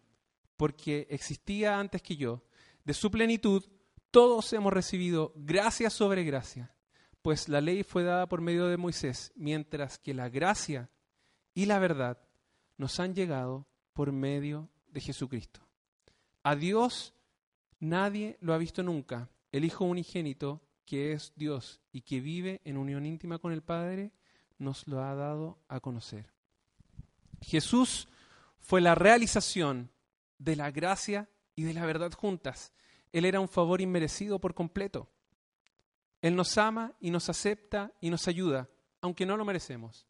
porque 0.58 1.06
existía 1.08 1.78
antes 1.78 2.02
que 2.02 2.16
yo. 2.16 2.44
De 2.84 2.92
su 2.92 3.10
plenitud 3.10 3.64
todos 4.10 4.52
hemos 4.52 4.72
recibido 4.72 5.32
gracia 5.36 5.88
sobre 5.90 6.24
gracia, 6.24 6.74
pues 7.22 7.48
la 7.48 7.60
ley 7.60 7.82
fue 7.84 8.02
dada 8.02 8.28
por 8.28 8.40
medio 8.40 8.66
de 8.66 8.76
Moisés, 8.76 9.32
mientras 9.36 9.98
que 9.98 10.12
la 10.12 10.28
gracia 10.28 10.90
y 11.54 11.66
la 11.66 11.78
verdad 11.78 12.18
nos 12.76 13.00
han 13.00 13.14
llegado 13.14 13.66
por 13.92 14.12
medio 14.12 14.70
de 14.88 15.00
Jesucristo. 15.00 15.60
A 16.42 16.56
Dios 16.56 17.14
nadie 17.80 18.38
lo 18.40 18.54
ha 18.54 18.58
visto 18.58 18.82
nunca. 18.82 19.30
El 19.52 19.64
Hijo 19.64 19.84
unigénito, 19.84 20.62
que 20.84 21.12
es 21.12 21.32
Dios 21.36 21.80
y 21.92 22.02
que 22.02 22.20
vive 22.20 22.60
en 22.64 22.76
unión 22.76 23.06
íntima 23.06 23.38
con 23.38 23.52
el 23.52 23.62
Padre, 23.62 24.12
nos 24.58 24.86
lo 24.86 25.02
ha 25.02 25.14
dado 25.14 25.58
a 25.68 25.80
conocer. 25.80 26.32
Jesús 27.40 28.08
fue 28.60 28.80
la 28.80 28.94
realización 28.94 29.90
de 30.38 30.56
la 30.56 30.70
gracia 30.70 31.28
y 31.54 31.62
de 31.62 31.74
la 31.74 31.86
verdad 31.86 32.12
juntas. 32.12 32.72
Él 33.12 33.24
era 33.24 33.40
un 33.40 33.48
favor 33.48 33.80
inmerecido 33.80 34.38
por 34.38 34.54
completo. 34.54 35.08
Él 36.20 36.36
nos 36.36 36.58
ama 36.58 36.92
y 37.00 37.10
nos 37.10 37.28
acepta 37.28 37.92
y 38.00 38.10
nos 38.10 38.28
ayuda, 38.28 38.68
aunque 39.00 39.26
no 39.26 39.36
lo 39.36 39.44
merecemos. 39.44 40.06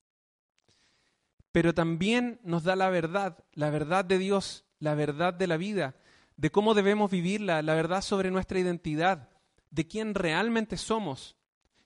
Pero 1.52 1.74
también 1.74 2.40
nos 2.42 2.64
da 2.64 2.76
la 2.76 2.90
verdad, 2.90 3.44
la 3.52 3.70
verdad 3.70 4.04
de 4.04 4.18
Dios, 4.18 4.64
la 4.78 4.94
verdad 4.94 5.34
de 5.34 5.46
la 5.46 5.56
vida, 5.56 5.96
de 6.36 6.50
cómo 6.50 6.74
debemos 6.74 7.10
vivirla, 7.10 7.62
la 7.62 7.74
verdad 7.74 8.02
sobre 8.02 8.30
nuestra 8.30 8.58
identidad, 8.58 9.28
de 9.70 9.86
quién 9.86 10.14
realmente 10.14 10.76
somos. 10.76 11.36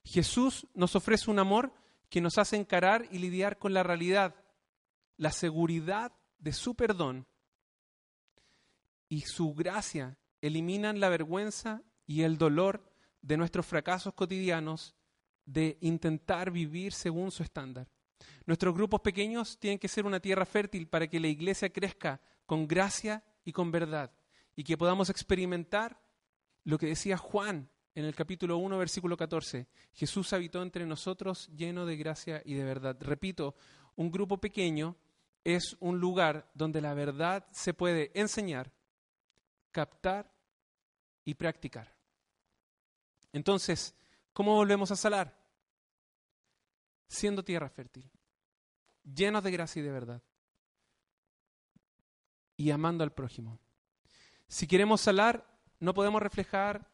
Jesús 0.05 0.67
nos 0.75 0.95
ofrece 0.97 1.31
un 1.31 1.39
amor 1.39 1.73
que 2.13 2.21
nos 2.21 2.37
hace 2.37 2.57
encarar 2.57 3.09
y 3.11 3.21
lidiar 3.21 3.59
con 3.59 3.73
la 3.73 3.83
realidad, 3.83 4.35
la 5.17 5.33
seguridad 5.33 6.13
de 6.39 6.53
su 6.53 6.75
perdón 6.75 7.27
y 9.09 9.23
su 9.23 9.55
gracia 9.55 10.19
eliminan 10.43 11.01
la 11.01 11.09
vergüenza 11.09 11.83
y 12.07 12.25
el 12.25 12.37
dolor 12.37 12.87
de 13.23 13.39
nuestros 13.39 13.65
fracasos 13.65 14.13
cotidianos 14.13 14.95
de 15.47 15.79
intentar 15.81 16.51
vivir 16.51 16.93
según 16.93 17.31
su 17.31 17.43
estándar. 17.43 17.89
Nuestros 18.45 18.75
grupos 18.75 19.01
pequeños 19.01 19.59
tienen 19.59 19.79
que 19.79 19.89
ser 19.89 20.05
una 20.05 20.21
tierra 20.21 20.45
fértil 20.45 20.89
para 20.89 21.09
que 21.09 21.19
la 21.19 21.29
iglesia 21.29 21.73
crezca 21.73 22.21
con 22.45 22.69
gracia 22.69 23.25
y 23.43 23.53
con 23.53 23.71
verdad 23.71 24.13
y 24.55 24.65
que 24.65 24.77
podamos 24.77 25.09
experimentar 25.09 25.99
lo 26.65 26.77
que 26.77 26.89
decía 26.89 27.17
Juan 27.17 27.71
en 27.95 28.05
el 28.05 28.15
capítulo 28.15 28.57
1, 28.57 28.79
versículo 28.79 29.17
14. 29.17 29.67
Jesús 29.93 30.33
habitó 30.33 30.63
entre 30.63 30.87
nosotros 30.87 31.49
lleno 31.57 31.85
de 31.85 31.97
gracia 31.97 32.43
y 32.45 32.55
de 32.55 32.65
verdad. 32.65 32.97
Repito, 33.01 33.55
un 33.97 34.11
grupo 34.11 34.39
pequeño 34.39 34.97
es 35.45 35.77
un 35.81 35.99
lugar 35.99 36.51
donde 36.55 36.81
la 36.81 36.95
verdad 36.95 37.47
se 37.51 37.75
puede 37.75 38.11
enseñar, 38.15 38.73
captar 39.71 40.33
y 41.25 41.35
practicar. 41.35 41.95
Entonces, 43.33 43.95
¿cómo 44.33 44.55
volvemos 44.55 44.91
a 44.91 44.97
salar? 44.97 45.37
Siendo 47.09 47.45
tierra 47.45 47.69
fértil, 47.69 48.09
llenos 49.03 49.43
de 49.43 49.51
gracia 49.51 49.81
y 49.81 49.85
de 49.85 49.91
verdad, 49.91 50.23
y 52.57 52.71
amando 52.71 53.05
al 53.05 53.13
prójimo. 53.13 53.59
Si 54.49 54.67
queremos 54.67 55.01
salar, 55.01 55.47
no 55.81 55.93
podemos 55.95 56.23
reflejar 56.23 56.92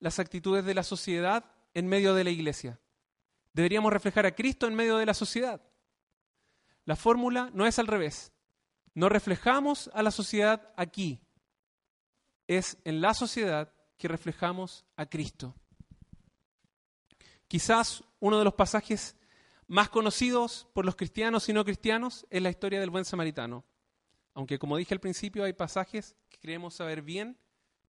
las 0.00 0.18
actitudes 0.18 0.64
de 0.64 0.74
la 0.74 0.82
sociedad 0.82 1.44
en 1.74 1.86
medio 1.86 2.14
de 2.14 2.24
la 2.24 2.30
iglesia. 2.30 2.80
Deberíamos 3.52 3.92
reflejar 3.92 4.26
a 4.26 4.34
Cristo 4.34 4.66
en 4.66 4.74
medio 4.74 4.98
de 4.98 5.06
la 5.06 5.14
sociedad. 5.14 5.62
La 6.84 6.96
fórmula 6.96 7.50
no 7.54 7.66
es 7.66 7.78
al 7.78 7.86
revés. 7.86 8.32
No 8.94 9.08
reflejamos 9.08 9.90
a 9.94 10.02
la 10.02 10.10
sociedad 10.10 10.72
aquí. 10.76 11.20
Es 12.46 12.78
en 12.84 13.00
la 13.00 13.14
sociedad 13.14 13.72
que 13.96 14.08
reflejamos 14.08 14.84
a 14.96 15.06
Cristo. 15.06 15.54
Quizás 17.46 18.04
uno 18.20 18.38
de 18.38 18.44
los 18.44 18.54
pasajes 18.54 19.16
más 19.66 19.90
conocidos 19.90 20.66
por 20.72 20.84
los 20.84 20.96
cristianos 20.96 21.48
y 21.48 21.52
no 21.52 21.64
cristianos 21.64 22.26
es 22.30 22.42
la 22.42 22.50
historia 22.50 22.80
del 22.80 22.90
buen 22.90 23.04
samaritano. 23.04 23.64
Aunque 24.34 24.58
como 24.58 24.76
dije 24.76 24.94
al 24.94 25.00
principio 25.00 25.44
hay 25.44 25.52
pasajes 25.52 26.16
que 26.28 26.38
creemos 26.38 26.74
saber 26.74 27.02
bien, 27.02 27.38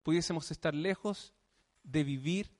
pudiésemos 0.02 0.50
estar 0.50 0.74
lejos 0.74 1.34
de 1.82 2.04
vivir 2.04 2.50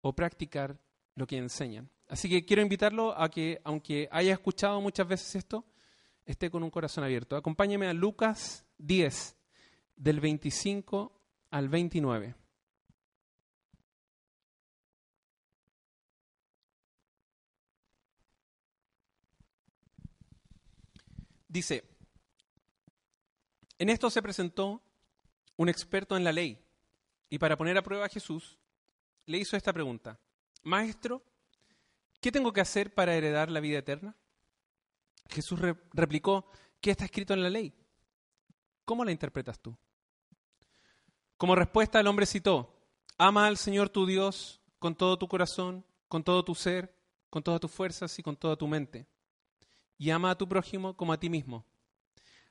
o 0.00 0.14
practicar 0.14 0.80
lo 1.14 1.26
que 1.26 1.36
enseñan. 1.36 1.90
Así 2.08 2.28
que 2.28 2.44
quiero 2.44 2.62
invitarlo 2.62 3.18
a 3.18 3.30
que, 3.30 3.60
aunque 3.64 4.08
haya 4.10 4.32
escuchado 4.32 4.80
muchas 4.80 5.08
veces 5.08 5.34
esto, 5.36 5.64
esté 6.24 6.50
con 6.50 6.62
un 6.62 6.70
corazón 6.70 7.04
abierto. 7.04 7.36
Acompáñeme 7.36 7.86
a 7.86 7.94
Lucas 7.94 8.66
10, 8.78 9.36
del 9.96 10.20
25 10.20 11.12
al 11.50 11.68
29. 11.68 12.34
Dice, 21.48 21.84
en 23.78 23.88
esto 23.88 24.10
se 24.10 24.20
presentó 24.20 24.82
un 25.56 25.68
experto 25.68 26.16
en 26.16 26.24
la 26.24 26.32
ley 26.32 26.63
y 27.28 27.38
para 27.38 27.56
poner 27.56 27.76
a 27.78 27.82
prueba 27.82 28.06
a 28.06 28.08
Jesús 28.08 28.58
le 29.26 29.38
hizo 29.38 29.56
esta 29.56 29.72
pregunta, 29.72 30.18
Maestro, 30.62 31.22
¿qué 32.20 32.30
tengo 32.30 32.52
que 32.52 32.60
hacer 32.60 32.92
para 32.94 33.14
heredar 33.14 33.50
la 33.50 33.60
vida 33.60 33.78
eterna? 33.78 34.16
Jesús 35.28 35.58
replicó, 35.92 36.50
¿qué 36.80 36.90
está 36.90 37.04
escrito 37.04 37.34
en 37.34 37.42
la 37.42 37.50
ley? 37.50 37.72
¿Cómo 38.84 39.04
la 39.04 39.12
interpretas 39.12 39.58
tú? 39.58 39.76
Como 41.36 41.54
respuesta 41.54 42.00
el 42.00 42.06
hombre 42.06 42.26
citó, 42.26 42.74
ama 43.18 43.46
al 43.46 43.56
Señor 43.56 43.88
tu 43.88 44.06
Dios 44.06 44.60
con 44.78 44.94
todo 44.94 45.18
tu 45.18 45.28
corazón, 45.28 45.84
con 46.08 46.22
todo 46.22 46.44
tu 46.44 46.54
ser, 46.54 46.94
con 47.30 47.42
todas 47.42 47.60
tus 47.60 47.70
fuerzas 47.70 48.18
y 48.18 48.22
con 48.22 48.36
toda 48.36 48.56
tu 48.56 48.68
mente. 48.68 49.06
Y 49.98 50.10
ama 50.10 50.30
a 50.30 50.38
tu 50.38 50.48
prójimo 50.48 50.96
como 50.96 51.12
a 51.12 51.18
ti 51.18 51.28
mismo. 51.28 51.64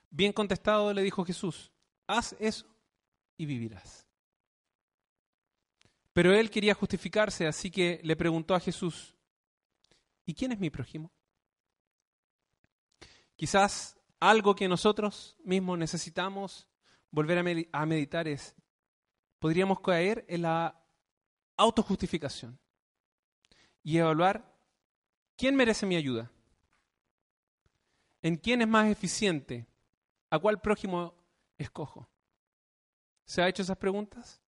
Bien 0.09 0.33
contestado 0.33 0.93
le 0.93 1.01
dijo 1.01 1.23
Jesús, 1.25 1.71
haz 2.07 2.35
eso 2.39 2.65
y 3.37 3.45
vivirás. 3.45 4.02
Pero 6.13 6.33
él 6.33 6.51
quería 6.51 6.75
justificarse, 6.75 7.47
así 7.47 7.71
que 7.71 7.99
le 8.03 8.15
preguntó 8.15 8.53
a 8.53 8.59
Jesús, 8.59 9.15
¿y 10.25 10.33
quién 10.35 10.51
es 10.51 10.59
mi 10.59 10.69
prójimo? 10.69 11.11
Quizás 13.35 13.99
algo 14.19 14.55
que 14.55 14.67
nosotros 14.67 15.35
mismos 15.43 15.77
necesitamos 15.77 16.69
volver 17.09 17.67
a, 17.71 17.85
meditar 17.85 18.27
es, 18.27 18.55
podríamos 19.39 19.79
caer 19.81 20.23
en 20.27 20.43
la 20.43 20.79
autojustificación 21.57 22.59
y 23.83 23.97
evaluar 23.97 24.55
quién 25.35 25.55
merece 25.55 25.85
mi 25.85 25.95
ayuda, 25.95 26.31
en 28.21 28.37
quién 28.37 28.61
es 28.61 28.67
más 28.67 28.87
eficiente, 28.87 29.67
a 30.29 30.39
cuál 30.39 30.61
prójimo 30.61 31.15
escojo. 31.57 32.07
¿Se 33.25 33.41
ha 33.41 33.47
hecho 33.47 33.63
esas 33.63 33.77
preguntas? 33.77 34.42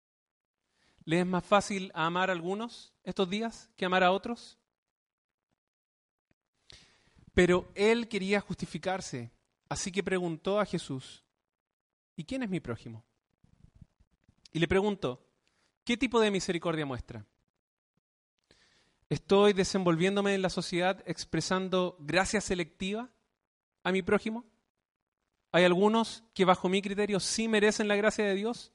¿Le 1.06 1.20
es 1.20 1.26
más 1.26 1.46
fácil 1.46 1.92
amar 1.94 2.30
a 2.30 2.34
algunos 2.34 2.92
estos 3.04 3.30
días 3.30 3.70
que 3.78 3.86
amar 3.86 4.04
a 4.04 4.12
otros? 4.12 4.58
Pero 7.36 7.70
él 7.76 8.08
quería 8.08 8.42
justificarse, 8.42 9.32
así 9.70 9.92
que 9.92 10.02
preguntó 10.02 10.60
a 10.60 10.66
Jesús, 10.66 11.24
¿y 12.16 12.24
quién 12.24 12.42
es 12.42 12.50
mi 12.50 12.60
prójimo? 12.60 13.04
Y 14.52 14.58
le 14.60 14.68
preguntó, 14.68 15.24
¿qué 15.84 15.96
tipo 15.96 16.20
de 16.20 16.32
misericordia 16.32 16.88
muestra? 16.88 17.24
¿Estoy 19.08 19.54
desenvolviéndome 19.54 20.34
en 20.34 20.42
la 20.42 20.50
sociedad 20.50 21.04
expresando 21.06 21.98
gracia 22.00 22.42
selectiva 22.42 23.12
a 23.84 23.92
mi 23.92 24.02
prójimo? 24.02 24.44
¿Hay 25.52 25.66
algunos 25.66 26.24
que 26.34 26.46
bajo 26.46 26.68
mi 26.68 26.82
criterio 26.82 27.20
sí 27.20 27.48
merecen 27.48 27.88
la 27.88 27.96
gracia 27.96 28.26
de 28.26 28.34
Dios 28.34 28.72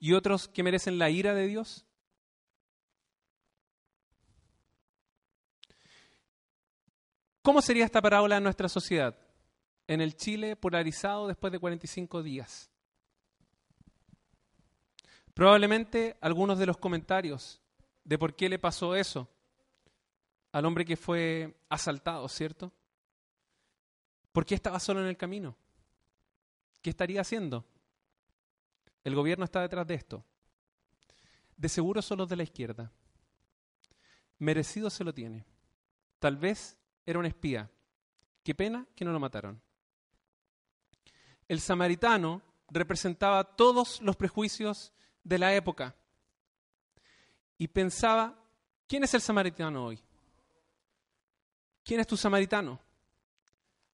y 0.00 0.14
otros 0.14 0.48
que 0.48 0.62
merecen 0.62 0.98
la 0.98 1.10
ira 1.10 1.34
de 1.34 1.46
Dios? 1.46 1.86
¿Cómo 7.42 7.62
sería 7.62 7.84
esta 7.84 8.02
parábola 8.02 8.38
en 8.38 8.42
nuestra 8.42 8.68
sociedad? 8.68 9.16
En 9.86 10.00
el 10.00 10.16
Chile 10.16 10.56
polarizado 10.56 11.28
después 11.28 11.52
de 11.52 11.58
45 11.58 12.22
días. 12.22 12.70
Probablemente 15.34 16.16
algunos 16.20 16.58
de 16.58 16.66
los 16.66 16.76
comentarios 16.76 17.60
de 18.04 18.18
por 18.18 18.34
qué 18.34 18.48
le 18.48 18.58
pasó 18.58 18.94
eso 18.94 19.28
al 20.52 20.64
hombre 20.64 20.84
que 20.84 20.96
fue 20.96 21.56
asaltado, 21.68 22.28
¿cierto? 22.28 22.72
¿Por 24.32 24.44
qué 24.44 24.54
estaba 24.54 24.80
solo 24.80 25.00
en 25.00 25.06
el 25.06 25.16
camino? 25.16 25.56
¿Qué 26.82 26.90
estaría 26.90 27.20
haciendo? 27.20 27.64
El 29.04 29.14
gobierno 29.14 29.44
está 29.44 29.60
detrás 29.62 29.86
de 29.86 29.94
esto. 29.94 30.24
De 31.56 31.68
seguro 31.68 32.02
son 32.02 32.18
los 32.18 32.28
de 32.28 32.36
la 32.36 32.42
izquierda. 32.42 32.90
Merecido 34.38 34.90
se 34.90 35.04
lo 35.04 35.12
tiene. 35.12 35.44
Tal 36.18 36.36
vez 36.36 36.78
era 37.06 37.18
un 37.18 37.26
espía. 37.26 37.70
Qué 38.42 38.54
pena 38.54 38.86
que 38.94 39.04
no 39.04 39.12
lo 39.12 39.20
mataron. 39.20 39.60
El 41.48 41.60
samaritano 41.60 42.42
representaba 42.68 43.44
todos 43.56 44.00
los 44.00 44.16
prejuicios 44.16 44.92
de 45.24 45.38
la 45.38 45.54
época 45.54 45.94
y 47.58 47.68
pensaba, 47.68 48.42
¿quién 48.86 49.04
es 49.04 49.12
el 49.12 49.20
samaritano 49.20 49.86
hoy? 49.86 50.00
¿Quién 51.84 52.00
es 52.00 52.06
tu 52.06 52.16
samaritano? 52.16 52.80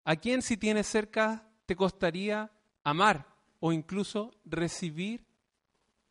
¿A 0.04 0.14
quién 0.14 0.42
si 0.42 0.56
tienes 0.56 0.86
cerca 0.86 1.48
te 1.64 1.74
costaría 1.74 2.52
amar 2.84 3.35
o 3.60 3.72
incluso 3.72 4.34
recibir 4.44 5.26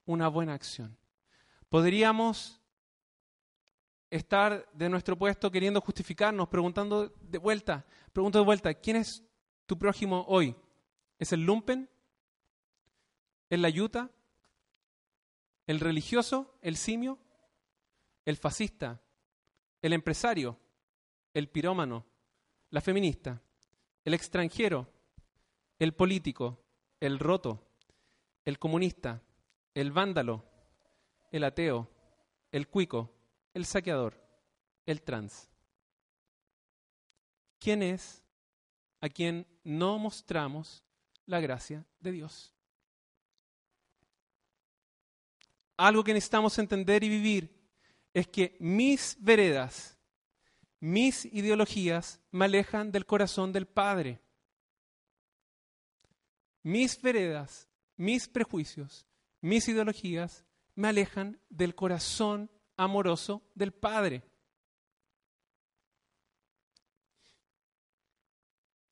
una 0.05 0.27
buena 0.27 0.53
acción? 0.53 0.97
Podríamos 1.69 2.61
estar 4.09 4.69
de 4.73 4.89
nuestro 4.89 5.17
puesto 5.17 5.51
queriendo 5.51 5.81
justificarnos, 5.81 6.47
preguntando 6.47 7.09
de 7.21 7.37
vuelta, 7.37 7.85
pregunto 8.13 8.39
de 8.39 8.45
vuelta, 8.45 8.73
¿quién 8.73 8.97
es 8.97 9.23
tu 9.65 9.77
prójimo 9.77 10.25
hoy? 10.27 10.55
¿Es 11.19 11.33
el 11.33 11.41
lumpen? 11.41 11.89
¿Es 13.49 13.59
la 13.59 13.69
yuta? 13.69 14.09
¿El 15.67 15.79
religioso? 15.79 16.57
¿El 16.61 16.77
simio? 16.77 17.19
¿El 18.25 18.37
fascista? 18.37 19.01
¿El 19.81 19.93
empresario? 19.93 20.59
¿El 21.33 21.49
pirómano? 21.49 22.05
¿La 22.69 22.81
feminista? 22.81 23.41
¿El 24.03 24.13
extranjero? 24.13 24.87
¿El 25.79 25.93
político? 25.93 26.64
¿El 26.99 27.19
roto? 27.19 27.61
¿El 28.43 28.59
comunista? 28.59 29.21
¿El 29.73 29.91
vándalo? 29.91 30.43
¿El 31.31 31.43
ateo? 31.43 31.89
¿El 32.51 32.67
cuico? 32.67 33.11
¿El 33.53 33.65
saqueador? 33.65 34.21
¿El 34.85 35.01
trans? 35.01 35.49
¿Quién 37.59 37.81
es 37.83 38.23
a 39.01 39.09
quien 39.09 39.47
no 39.63 39.97
mostramos 39.97 40.83
la 41.25 41.39
gracia 41.39 41.85
de 41.99 42.11
Dios? 42.11 42.55
algo 45.77 46.03
que 46.03 46.13
necesitamos 46.13 46.57
entender 46.57 47.03
y 47.03 47.09
vivir 47.09 47.53
es 48.13 48.27
que 48.27 48.55
mis 48.59 49.17
veredas, 49.19 49.97
mis 50.79 51.25
ideologías 51.25 52.21
me 52.31 52.45
alejan 52.45 52.91
del 52.91 53.05
corazón 53.05 53.51
del 53.51 53.67
Padre. 53.67 54.21
Mis 56.65 56.99
veredas, 56.99 57.69
mis 57.95 58.27
prejuicios, 58.27 59.05
mis 59.39 59.67
ideologías 59.67 60.43
me 60.73 60.87
alejan 60.87 61.39
del 61.47 61.75
corazón 61.75 62.49
amoroso 62.75 63.43
del 63.53 63.71
Padre. 63.71 64.23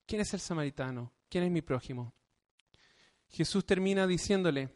¿Quién 0.05 0.21
es 0.21 0.31
el 0.35 0.39
samaritano? 0.39 1.11
¿Quién 1.27 1.45
es 1.45 1.49
mi 1.49 1.63
prójimo? 1.63 2.13
Jesús 3.27 3.65
termina 3.65 4.05
diciéndole, 4.05 4.69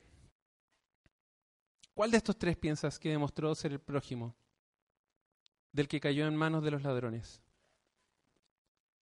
¿Cuál 1.93 2.10
de 2.10 2.17
estos 2.17 2.39
tres 2.39 2.57
piensas 2.57 2.97
que 2.97 3.10
demostró 3.10 3.53
ser 3.53 3.73
el 3.73 3.79
prójimo 3.79 4.36
del 5.71 5.88
que 5.88 5.99
cayó 5.99 6.25
en 6.25 6.36
manos 6.36 6.63
de 6.63 6.71
los 6.71 6.81
ladrones? 6.81 7.43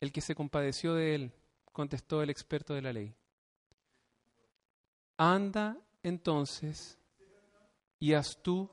El 0.01 0.12
que 0.12 0.19
se 0.19 0.36
compadeció 0.36 0.95
de 0.95 1.15
él, 1.15 1.31
contestó 1.71 2.21
el 2.21 2.29
experto 2.29 2.73
de 2.73 2.81
la 2.81 2.91
ley. 2.91 3.15
Anda 5.17 5.78
entonces 6.04 6.99
y 7.99 8.13
haz 8.13 8.41
tú 8.41 8.69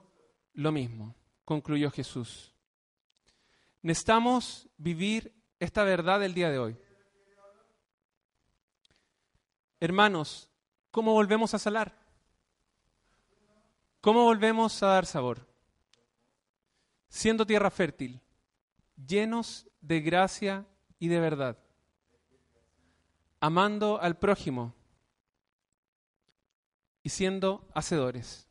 lo 0.54 0.72
mismo, 0.72 1.14
concluyó 1.44 1.90
Jesús. 1.90 2.54
Necesitamos 3.80 4.68
vivir 4.76 5.34
esta 5.58 5.84
verdad 5.84 6.22
el 6.22 6.34
día 6.34 6.50
de 6.50 6.58
hoy. 6.58 6.76
Hermanos, 9.80 10.48
¿cómo 10.90 11.12
volvemos 11.12 11.54
a 11.54 11.58
salar? 11.58 11.98
¿Cómo 14.00 14.24
volvemos 14.24 14.82
a 14.82 14.88
dar 14.88 15.06
sabor? 15.06 15.46
Siendo 17.08 17.46
tierra 17.46 17.70
fértil, 17.70 18.20
llenos 18.96 19.68
de 19.80 20.00
gracia 20.00 20.66
y 20.98 21.08
de 21.08 21.20
verdad, 21.20 21.58
amando 23.40 24.00
al 24.00 24.18
prójimo 24.18 24.74
y 27.02 27.08
siendo 27.08 27.68
hacedores. 27.74 28.48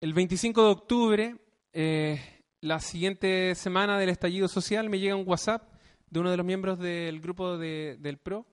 El 0.00 0.14
25 0.14 0.64
de 0.64 0.70
octubre, 0.70 1.36
eh, 1.72 2.20
la 2.60 2.80
siguiente 2.80 3.54
semana 3.54 3.98
del 3.98 4.08
estallido 4.08 4.48
social, 4.48 4.90
me 4.90 4.98
llega 4.98 5.16
un 5.16 5.28
WhatsApp 5.28 5.72
de 6.10 6.20
uno 6.20 6.30
de 6.30 6.36
los 6.36 6.46
miembros 6.46 6.78
del 6.78 7.20
grupo 7.20 7.56
del 7.56 8.18
PRO. 8.18 8.46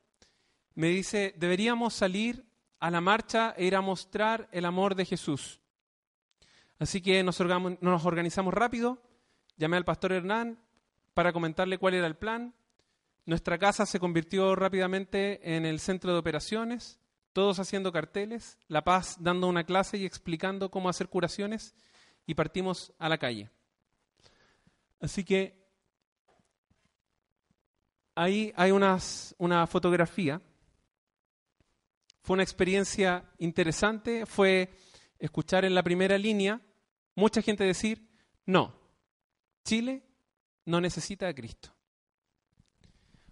Me 0.75 0.87
dice, 0.87 1.33
deberíamos 1.37 1.93
salir 1.93 2.45
a 2.79 2.89
la 2.89 3.01
marcha 3.01 3.53
e 3.57 3.65
ir 3.65 3.75
a 3.75 3.81
mostrar 3.81 4.47
el 4.51 4.65
amor 4.65 4.95
de 4.95 5.05
Jesús. 5.05 5.59
Así 6.79 7.01
que 7.01 7.21
nos, 7.23 7.39
organizamos 7.41 8.53
rápido, 8.53 9.01
llamé 9.57 9.75
al 9.75 9.83
pastor 9.83 10.13
Hernán 10.13 10.57
para 11.13 11.33
comentarle 11.33 11.77
cuál 11.77 11.95
era 11.95 12.07
el 12.07 12.15
plan. 12.15 12.55
Nuestra 13.25 13.57
casa 13.57 13.85
se 13.85 13.99
convirtió 13.99 14.55
rápidamente 14.55 15.55
en 15.55 15.65
el 15.65 15.79
centro 15.79 16.13
de 16.13 16.19
operaciones, 16.19 16.98
todos 17.33 17.59
haciendo 17.59 17.91
carteles, 17.91 18.57
La 18.67 18.83
Paz 18.83 19.17
dando 19.19 19.47
una 19.47 19.63
clase 19.63 19.97
y 19.97 20.05
explicando 20.05 20.69
cómo 20.71 20.89
hacer 20.89 21.09
curaciones 21.09 21.75
y 22.25 22.33
partimos 22.33 22.93
a 22.97 23.09
la 23.09 23.17
calle. 23.17 23.49
Así 24.99 25.23
que 25.23 25.67
ahí 28.15 28.53
hay 28.55 28.71
unas, 28.71 29.35
una 29.37 29.65
fotografía 29.67 30.41
fue 32.29 32.35
una 32.35 32.43
experiencia 32.43 33.25
interesante, 33.39 34.27
fue 34.27 34.69
escuchar 35.17 35.65
en 35.65 35.73
la 35.73 35.81
primera 35.81 36.15
línea 36.15 36.61
mucha 37.15 37.41
gente 37.41 37.63
decir, 37.63 38.07
no, 38.45 38.79
Chile 39.63 40.03
no 40.65 40.79
necesita 40.79 41.27
a 41.27 41.33
Cristo. 41.33 41.73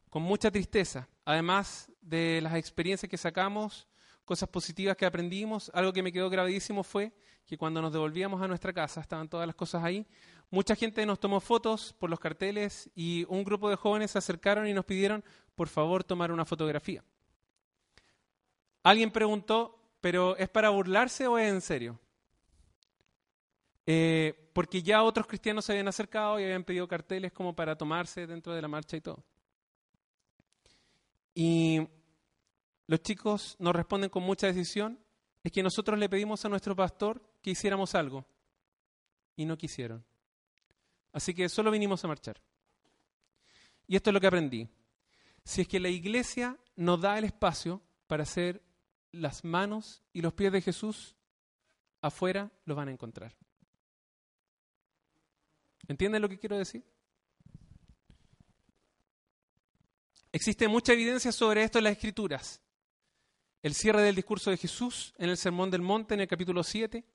Con 0.09 0.23
mucha 0.23 0.49
tristeza, 0.49 1.07
además 1.25 1.91
de 2.07 2.39
las 2.41 2.55
experiencias 2.55 3.09
que 3.09 3.17
sacamos, 3.17 3.87
cosas 4.23 4.49
positivas 4.49 4.95
que 4.95 5.05
aprendimos, 5.05 5.71
algo 5.73 5.93
que 5.93 6.03
me 6.03 6.11
quedó 6.11 6.29
grabadísimo 6.29 6.83
fue 6.83 7.13
que 7.45 7.57
cuando 7.57 7.81
nos 7.81 7.93
devolvíamos 7.93 8.41
a 8.41 8.47
nuestra 8.47 8.73
casa, 8.73 9.01
estaban 9.01 9.29
todas 9.29 9.47
las 9.47 9.55
cosas 9.55 9.83
ahí, 9.83 10.05
mucha 10.49 10.75
gente 10.75 11.05
nos 11.05 11.19
tomó 11.19 11.39
fotos 11.39 11.93
por 11.93 12.09
los 12.09 12.19
carteles 12.19 12.89
y 12.95 13.25
un 13.29 13.43
grupo 13.43 13.69
de 13.69 13.75
jóvenes 13.75 14.11
se 14.11 14.17
acercaron 14.17 14.67
y 14.67 14.73
nos 14.73 14.85
pidieron, 14.85 15.23
por 15.55 15.67
favor, 15.69 16.03
tomar 16.03 16.31
una 16.31 16.45
fotografía. 16.45 17.03
Alguien 18.83 19.11
preguntó, 19.11 19.79
¿pero 20.01 20.37
es 20.37 20.49
para 20.49 20.69
burlarse 20.69 21.27
o 21.27 21.37
es 21.37 21.49
en 21.49 21.61
serio? 21.61 21.99
Eh, 23.85 24.49
porque 24.53 24.81
ya 24.83 25.03
otros 25.03 25.27
cristianos 25.27 25.65
se 25.65 25.71
habían 25.71 25.87
acercado 25.87 26.39
y 26.39 26.43
habían 26.43 26.63
pedido 26.63 26.87
carteles 26.87 27.31
como 27.31 27.55
para 27.55 27.77
tomarse 27.77 28.27
dentro 28.27 28.53
de 28.53 28.61
la 28.61 28.67
marcha 28.67 28.97
y 28.97 29.01
todo. 29.01 29.23
Y 31.39 31.87
los 32.87 33.03
chicos 33.03 33.55
nos 33.59 33.75
responden 33.75 34.09
con 34.09 34.23
mucha 34.23 34.47
decisión, 34.47 34.99
es 35.43 35.51
que 35.51 35.61
nosotros 35.61 35.99
le 35.99 36.09
pedimos 36.09 36.43
a 36.43 36.49
nuestro 36.49 36.75
pastor 36.75 37.21
que 37.43 37.51
hiciéramos 37.51 37.93
algo 37.93 38.25
y 39.35 39.45
no 39.45 39.55
quisieron. 39.55 40.03
Así 41.13 41.35
que 41.35 41.47
solo 41.47 41.69
vinimos 41.69 42.03
a 42.03 42.07
marchar. 42.07 42.41
Y 43.85 43.95
esto 43.95 44.09
es 44.09 44.15
lo 44.15 44.19
que 44.19 44.25
aprendí. 44.25 44.67
Si 45.43 45.61
es 45.61 45.67
que 45.67 45.79
la 45.79 45.89
iglesia 45.89 46.57
nos 46.75 47.01
da 47.01 47.19
el 47.19 47.25
espacio 47.25 47.83
para 48.07 48.23
hacer 48.23 48.63
las 49.11 49.43
manos 49.43 50.01
y 50.13 50.21
los 50.21 50.33
pies 50.33 50.51
de 50.51 50.63
Jesús, 50.63 51.15
afuera 52.01 52.51
los 52.65 52.75
van 52.75 52.87
a 52.87 52.93
encontrar. 52.93 53.37
¿Entienden 55.87 56.23
lo 56.23 56.29
que 56.29 56.39
quiero 56.39 56.57
decir? 56.57 56.83
Existe 60.31 60.67
mucha 60.67 60.93
evidencia 60.93 61.31
sobre 61.31 61.63
esto 61.63 61.77
en 61.77 61.85
las 61.85 61.93
Escrituras. 61.93 62.61
El 63.61 63.73
cierre 63.73 64.01
del 64.01 64.15
discurso 64.15 64.51
de 64.51 64.57
Jesús 64.57 65.13
en 65.17 65.29
el 65.29 65.37
Sermón 65.37 65.71
del 65.71 65.81
Monte 65.81 66.13
en 66.13 66.21
el 66.21 66.27
capítulo 66.27 66.63
7, 66.63 67.05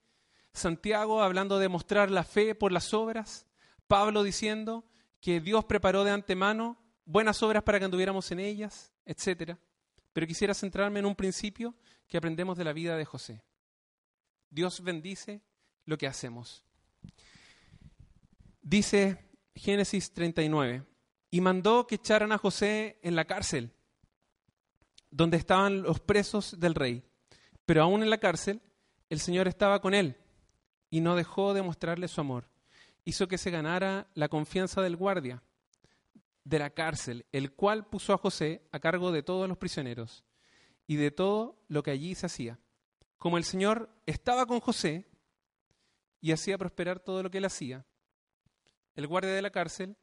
Santiago 0.53 1.23
hablando 1.23 1.59
de 1.59 1.69
mostrar 1.69 2.11
la 2.11 2.25
fe 2.25 2.55
por 2.55 2.73
las 2.73 2.93
obras, 2.93 3.47
Pablo 3.87 4.23
diciendo 4.23 4.85
que 5.21 5.41
Dios 5.41 5.65
preparó 5.65 6.05
de 6.05 6.11
antemano 6.11 6.79
buenas 7.05 7.43
obras 7.43 7.63
para 7.63 7.79
que 7.79 7.85
anduviéramos 7.85 8.31
en 8.33 8.41
ellas, 8.41 8.93
etcétera. 9.05 9.59
Pero 10.13 10.27
quisiera 10.27 10.55
centrarme 10.55 11.01
en 11.01 11.07
un 11.07 11.15
principio 11.15 11.75
que 12.07 12.17
aprendemos 12.19 12.59
de 12.59 12.65
la 12.65 12.73
vida 12.73 12.97
de 12.97 13.05
José. 13.05 13.43
Dios 14.51 14.83
bendice 14.83 15.43
lo 15.85 15.97
que 15.97 16.07
hacemos. 16.07 16.65
Dice 18.61 19.31
Génesis 19.55 20.13
39, 20.13 20.85
y 21.33 21.41
mandó 21.41 21.87
que 21.87 21.95
echaran 21.95 22.31
a 22.31 22.37
José 22.37 22.99
en 23.03 23.17
la 23.17 23.25
cárcel, 23.25 23.73
donde 25.11 25.39
estaban 25.39 25.83
los 25.83 25.99
presos 25.99 26.61
del 26.61 26.75
rey. 26.75 27.03
Pero 27.65 27.83
aún 27.83 28.03
en 28.03 28.11
la 28.11 28.19
cárcel, 28.19 28.61
el 29.09 29.19
Señor 29.19 29.49
estaba 29.49 29.81
con 29.81 29.95
él 29.95 30.19
y 30.91 31.01
no 31.01 31.17
dejó 31.17 31.55
de 31.55 31.63
mostrarle 31.63 32.07
su 32.07 32.21
amor. 32.21 32.51
Hizo 33.07 33.29
que 33.29 33.39
se 33.39 33.51
ganara 33.51 34.11
la 34.13 34.29
confianza 34.29 34.83
del 34.83 34.95
guardia 34.95 35.43
de 36.45 36.59
la 36.59 36.69
cárcel, 36.69 37.25
el 37.33 37.55
cual 37.55 37.87
puso 37.87 38.13
a 38.13 38.19
José 38.19 38.69
a 38.71 38.79
cargo 38.79 39.11
de 39.11 39.23
todos 39.23 39.49
los 39.49 39.57
prisioneros 39.57 40.25
y 40.87 40.97
de 40.97 41.11
todo 41.13 41.65
lo 41.67 41.83
que 41.83 41.93
allí 41.93 42.15
se 42.15 42.27
hacía. 42.27 42.59
Como 43.17 43.39
el 43.39 43.45
Señor 43.45 43.89
estaba 44.05 44.45
con 44.45 44.61
José 44.61 45.09
y 46.21 46.33
hacía 46.33 46.59
prosperar 46.59 47.01
todo 47.01 47.23
lo 47.23 47.31
que 47.31 47.39
él 47.39 47.47
hacía, 47.47 47.87
el 48.97 49.07
guardia 49.07 49.33
de 49.33 49.41
la 49.41 49.51
cárcel 49.51 49.97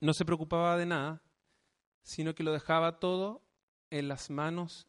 no 0.00 0.14
se 0.14 0.24
preocupaba 0.24 0.76
de 0.76 0.86
nada, 0.86 1.22
sino 2.02 2.34
que 2.34 2.42
lo 2.42 2.52
dejaba 2.52 3.00
todo 3.00 3.42
en 3.90 4.08
las 4.08 4.30
manos 4.30 4.88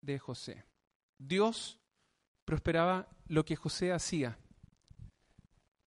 de 0.00 0.18
José. 0.18 0.64
Dios 1.18 1.80
prosperaba 2.44 3.08
lo 3.26 3.44
que 3.44 3.56
José 3.56 3.92
hacía, 3.92 4.38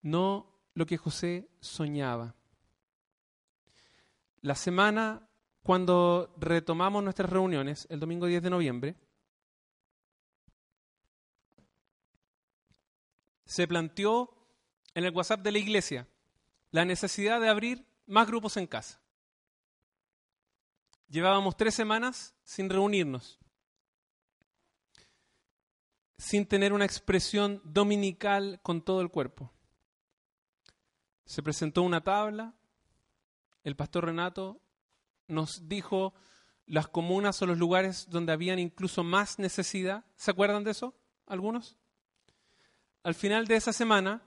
no 0.01 0.53
lo 0.73 0.85
que 0.85 0.97
José 0.97 1.49
soñaba. 1.59 2.35
La 4.41 4.55
semana, 4.55 5.29
cuando 5.61 6.33
retomamos 6.37 7.03
nuestras 7.03 7.29
reuniones, 7.29 7.87
el 7.89 7.99
domingo 7.99 8.25
10 8.25 8.43
de 8.43 8.49
noviembre, 8.49 8.95
se 13.45 13.67
planteó 13.67 14.35
en 14.93 15.05
el 15.05 15.15
WhatsApp 15.15 15.41
de 15.41 15.51
la 15.51 15.59
iglesia 15.59 16.07
la 16.71 16.85
necesidad 16.85 17.39
de 17.39 17.49
abrir 17.49 17.85
más 18.05 18.27
grupos 18.27 18.57
en 18.57 18.67
casa. 18.67 18.99
Llevábamos 21.09 21.55
tres 21.55 21.75
semanas 21.75 22.35
sin 22.43 22.69
reunirnos, 22.69 23.39
sin 26.17 26.45
tener 26.45 26.73
una 26.73 26.85
expresión 26.85 27.61
dominical 27.63 28.59
con 28.63 28.81
todo 28.81 29.01
el 29.01 29.09
cuerpo. 29.09 29.51
Se 31.25 31.43
presentó 31.43 31.83
una 31.83 32.03
tabla, 32.03 32.55
el 33.63 33.75
pastor 33.75 34.05
Renato 34.05 34.59
nos 35.27 35.67
dijo 35.69 36.13
las 36.65 36.87
comunas 36.87 37.41
o 37.41 37.45
los 37.45 37.57
lugares 37.57 38.09
donde 38.09 38.33
habían 38.33 38.59
incluso 38.59 39.03
más 39.03 39.39
necesidad. 39.39 40.05
¿Se 40.15 40.31
acuerdan 40.31 40.63
de 40.63 40.71
eso? 40.71 40.95
¿Algunos? 41.27 41.77
Al 43.03 43.15
final 43.15 43.47
de 43.47 43.55
esa 43.55 43.73
semana 43.73 44.23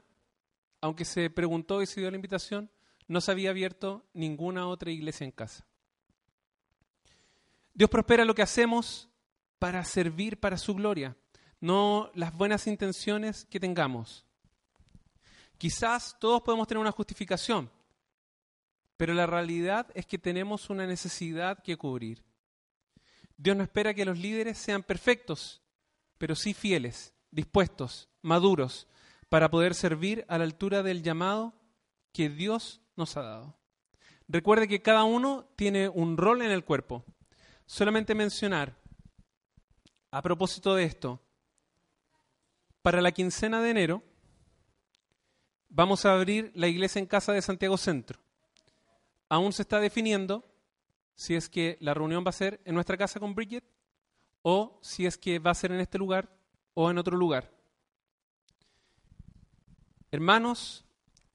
aunque 0.81 1.05
se 1.05 1.31
preguntó 1.31 1.83
y 1.83 1.87
se 1.87 2.01
dio 2.01 2.11
la 2.11 2.17
invitación, 2.17 2.71
no 3.09 3.21
se 3.21 3.31
había 3.31 3.51
abierto 3.51 4.05
ninguna 4.13 4.67
otra 4.67 4.91
iglesia 4.91 5.25
en 5.25 5.31
casa. 5.31 5.67
Dios 7.75 7.91
prospera 7.91 8.25
lo 8.25 8.35
que 8.35 8.43
hacemos 8.43 9.09
para 9.59 9.85
servir 9.85 10.41
para 10.41 10.59
su 10.59 10.75
gloria, 10.75 11.17
no 11.61 12.11
las 12.15 12.35
buenas 12.37 12.67
intenciones 12.67 13.45
que 13.47 13.61
tengamos. 13.61 14.25
Quizás 15.59 16.17
todos 16.19 16.43
podemos 16.43 16.67
tener 16.67 16.81
una 16.81 16.93
justificación, 16.93 17.71
pero 18.97 19.15
la 19.15 19.27
realidad 19.27 19.87
es 19.95 20.07
que 20.07 20.19
tenemos 20.19 20.71
una 20.71 20.87
necesidad 20.87 21.63
que 21.63 21.77
cubrir. 21.77 22.23
Dios 23.37 23.57
no 23.57 23.63
espera 23.63 23.95
que 23.95 24.05
los 24.05 24.19
líderes 24.19 24.59
sean 24.59 24.83
perfectos, 24.83 25.63
pero 26.19 26.35
sí 26.35 26.55
fieles, 26.55 27.15
dispuestos, 27.31 28.09
maduros, 28.23 28.89
para 29.29 29.51
poder 29.51 29.75
servir 29.75 30.25
a 30.29 30.39
la 30.39 30.45
altura 30.45 30.83
del 30.83 31.03
llamado 31.03 31.55
que 32.13 32.31
Dios 32.31 32.81
nos 32.97 33.17
ha 33.17 33.23
dado. 33.23 33.55
Recuerde 34.29 34.69
que 34.69 34.83
cada 34.83 35.05
uno 35.05 35.47
tiene 35.57 35.89
un 35.89 36.17
rol 36.17 36.43
en 36.43 36.51
el 36.51 36.65
cuerpo. 36.65 37.05
Solamente 37.67 38.15
mencionar, 38.15 38.77
a 40.11 40.23
propósito 40.23 40.75
de 40.75 40.85
esto, 40.85 41.21
para 42.83 43.01
la 43.01 43.13
quincena 43.13 43.61
de 43.61 43.71
enero 43.71 44.03
vamos 45.69 46.07
a 46.07 46.15
abrir 46.15 46.53
la 46.55 46.69
iglesia 46.69 47.01
en 47.01 47.07
casa 47.07 47.33
de 47.33 47.43
Santiago 47.43 47.77
Centro. 47.77 48.19
Aún 49.29 49.53
se 49.53 49.63
está 49.63 49.79
definiendo 49.79 50.45
si 51.15 51.35
es 51.35 51.49
que 51.49 51.77
la 51.81 51.95
reunión 51.95 52.25
va 52.25 52.31
a 52.31 52.33
ser 52.33 52.61
en 52.65 52.75
nuestra 52.75 52.97
casa 52.97 53.21
con 53.21 53.35
Bridget 53.35 53.65
o 54.43 54.79
si 54.83 55.05
es 55.05 55.19
que 55.19 55.39
va 55.39 55.51
a 55.51 55.55
ser 55.55 55.73
en 55.73 55.81
este 55.81 55.99
lugar 55.99 56.31
o 56.75 56.91
en 56.91 56.99
otro 56.99 57.17
lugar. 57.17 57.53
Hermanos, 60.11 60.86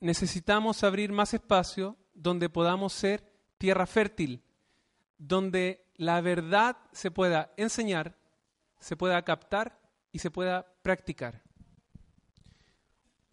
necesitamos 0.01 0.83
abrir 0.83 1.13
más 1.13 1.33
espacio 1.33 1.95
donde 2.13 2.49
podamos 2.49 2.91
ser 2.91 3.31
tierra 3.57 3.85
fértil, 3.85 4.43
donde 5.17 5.87
la 5.95 6.19
verdad 6.19 6.77
se 6.91 7.11
pueda 7.11 7.53
enseñar, 7.55 8.17
se 8.79 8.97
pueda 8.97 9.21
captar 9.23 9.79
y 10.11 10.19
se 10.19 10.31
pueda 10.31 10.65
practicar. 10.81 11.43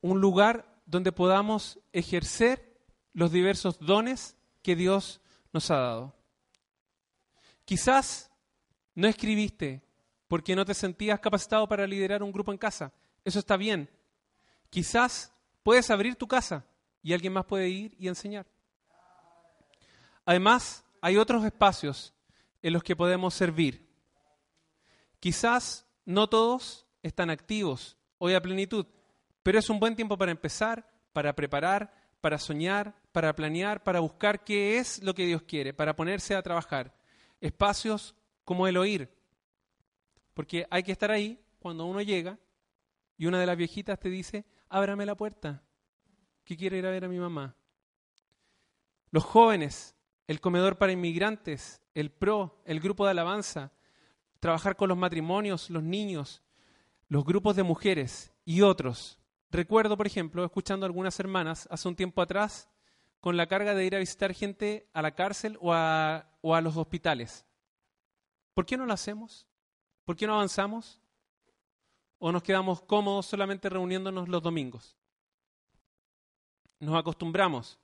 Un 0.01 0.21
lugar 0.21 0.81
donde 0.87 1.11
podamos 1.11 1.81
ejercer 1.93 2.79
los 3.15 3.33
diversos 3.33 3.79
dones 3.81 4.37
que 4.63 4.77
Dios 4.77 5.21
nos 5.53 5.71
ha 5.71 5.79
dado. 5.79 6.15
Quizás 7.65 8.31
no 8.95 9.09
escribiste 9.09 9.83
porque 10.29 10.55
no 10.55 10.65
te 10.65 10.75
sentías 10.75 11.19
capacitado 11.21 11.67
para 11.67 11.87
liderar 11.87 12.23
un 12.23 12.33
grupo 12.33 12.53
en 12.53 12.59
casa. 12.59 12.93
Eso 13.25 13.39
está 13.39 13.57
bien. 13.57 13.91
Quizás 14.71 15.33
puedes 15.69 15.91
abrir 15.91 16.17
tu 16.17 16.27
casa 16.27 16.65
y 17.03 17.13
alguien 17.13 17.35
más 17.35 17.45
puede 17.45 17.69
ir 17.69 17.95
y 17.99 18.09
enseñar. 18.09 18.47
Además, 20.25 20.83
hay 21.03 21.19
otros 21.19 21.45
espacios 21.45 22.15
en 22.63 22.73
los 22.73 22.83
que 22.83 22.97
podemos 22.97 23.35
servir. 23.35 23.87
Quizás 25.21 25.87
no 26.07 26.27
todos 26.27 26.87
están 27.03 27.29
activos 27.29 27.99
hoy 28.17 28.33
a 28.33 28.41
plenitud, 28.41 28.87
pero 29.43 29.59
es 29.59 29.69
un 29.69 29.79
buen 29.79 29.95
tiempo 29.95 30.17
para 30.17 30.31
empezar, 30.31 30.91
para 31.13 31.37
preparar, 31.37 31.93
para 32.23 32.39
soñar, 32.39 32.95
para 33.13 33.37
planear, 33.37 33.83
para 33.83 34.01
buscar 34.01 34.45
qué 34.45 34.79
es 34.79 35.03
lo 35.03 35.15
que 35.15 35.27
Dios 35.27 35.43
quiere, 35.43 35.75
para 35.75 35.95
ponerse 35.95 36.35
a 36.35 36.41
trabajar. 36.41 36.95
Espacios 37.43 38.15
como 38.43 38.67
el 38.67 38.79
oír, 38.79 39.11
porque 40.33 40.67
hay 40.71 40.83
que 40.83 40.93
estar 40.93 41.11
ahí 41.11 41.39
cuando 41.59 41.85
uno 41.85 42.01
llega 42.01 42.39
y 43.19 43.27
una 43.27 43.39
de 43.39 43.45
las 43.45 43.59
viejitas 43.59 44.01
te 44.01 44.09
dice, 44.09 44.47
ábrame 44.69 45.07
la 45.07 45.17
puerta, 45.17 45.63
que 46.45 46.57
quiero 46.57 46.77
ir 46.77 46.87
a 46.87 46.91
ver 46.91 47.05
a 47.05 47.09
mi 47.09 47.19
mamá. 47.19 47.57
Los 49.11 49.25
jóvenes, 49.25 49.97
el 50.27 50.41
comedor 50.41 50.79
para 50.79 50.93
inmigrantes, 50.93 51.83
el 51.95 52.11
PRO, 52.11 52.63
el 52.65 52.81
grupo 52.81 53.05
de 53.05 53.13
alabanza, 53.13 53.73
trabajar 54.41 54.77
con 54.77 54.89
los 54.89 54.99
matrimonios, 54.99 55.71
los 55.71 55.83
niños, 55.83 56.43
los 57.09 57.25
grupos 57.25 57.57
de 57.57 57.63
mujeres 57.63 58.33
y 58.45 58.63
otros. 58.63 59.19
Recuerdo, 59.51 59.97
por 59.97 60.07
ejemplo, 60.07 60.45
escuchando 60.45 60.85
a 60.85 60.89
algunas 60.89 61.19
hermanas 61.19 61.67
hace 61.71 61.89
un 61.89 61.97
tiempo 61.97 62.21
atrás 62.21 62.69
con 63.21 63.37
la 63.37 63.47
carga 63.47 63.75
de 63.75 63.85
ir 63.85 63.97
a 63.97 63.99
visitar 63.99 64.33
gente 64.35 64.89
a 64.93 65.03
la 65.03 65.15
cárcel 65.15 65.59
o 65.61 65.73
a, 65.73 66.31
o 66.41 66.55
a 66.55 66.61
los 66.61 66.77
hospitales. 66.77 67.47
¿Por 68.55 68.67
qué 68.67 68.77
no 68.77 68.87
lo 68.87 68.93
hacemos? 68.93 69.47
¿Por 70.05 70.17
qué 70.17 70.27
no 70.27 70.35
avanzamos? 70.35 71.01
O 72.19 72.33
nos 72.33 72.43
quedamos 72.43 72.83
cómodos 72.83 73.27
solamente 73.27 73.69
reuniéndonos 73.69 74.29
los 74.29 74.43
domingos? 74.43 74.97
Nos 76.81 76.97
acostumbramos. 76.97 77.79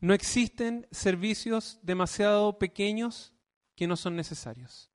No 0.00 0.12
existen 0.14 0.86
servicios 0.90 1.78
demasiado 1.82 2.58
pequeños 2.58 3.32
que 3.74 3.86
no 3.86 3.96
son 3.96 4.16
necesarios. 4.16 4.90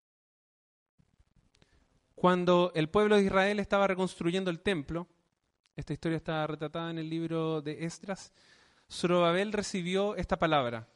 Cuando 2.14 2.72
el 2.74 2.88
pueblo 2.88 3.16
de 3.16 3.24
Israel 3.24 3.60
estaba 3.60 3.86
reconstruyendo 3.86 4.50
el 4.50 4.60
templo, 4.60 5.08
esta 5.76 5.92
historia 5.92 6.16
está 6.16 6.46
retratada 6.46 6.90
en 6.90 6.98
el 6.98 7.10
libro 7.10 7.60
de 7.60 7.84
Esdras, 7.84 8.32
Zorobabel 8.90 9.52
recibió 9.52 10.16
esta 10.16 10.38
palabra. 10.38 10.88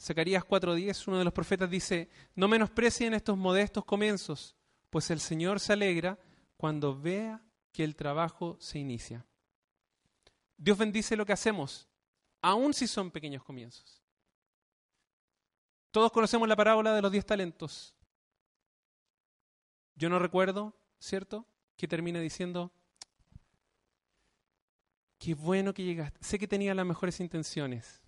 Zacarías 0.00 0.44
4:10, 0.44 1.08
uno 1.08 1.18
de 1.18 1.24
los 1.24 1.32
profetas 1.32 1.70
dice, 1.70 2.10
no 2.34 2.48
menosprecien 2.48 3.14
estos 3.14 3.38
modestos 3.38 3.84
comienzos, 3.84 4.55
pues 4.96 5.10
el 5.10 5.20
Señor 5.20 5.60
se 5.60 5.74
alegra 5.74 6.18
cuando 6.56 6.98
vea 6.98 7.44
que 7.70 7.84
el 7.84 7.94
trabajo 7.94 8.56
se 8.58 8.78
inicia. 8.78 9.26
Dios 10.56 10.78
bendice 10.78 11.18
lo 11.18 11.26
que 11.26 11.34
hacemos, 11.34 11.86
aun 12.40 12.72
si 12.72 12.86
son 12.86 13.10
pequeños 13.10 13.44
comienzos. 13.44 14.02
Todos 15.90 16.10
conocemos 16.10 16.48
la 16.48 16.56
parábola 16.56 16.94
de 16.94 17.02
los 17.02 17.12
diez 17.12 17.26
talentos. 17.26 17.94
Yo 19.96 20.08
no 20.08 20.18
recuerdo, 20.18 20.74
¿cierto? 20.98 21.44
Que 21.76 21.86
termine 21.86 22.18
diciendo, 22.22 22.72
qué 25.18 25.34
bueno 25.34 25.74
que 25.74 25.84
llegaste. 25.84 26.24
Sé 26.24 26.38
que 26.38 26.48
tenía 26.48 26.74
las 26.74 26.86
mejores 26.86 27.20
intenciones. 27.20 28.00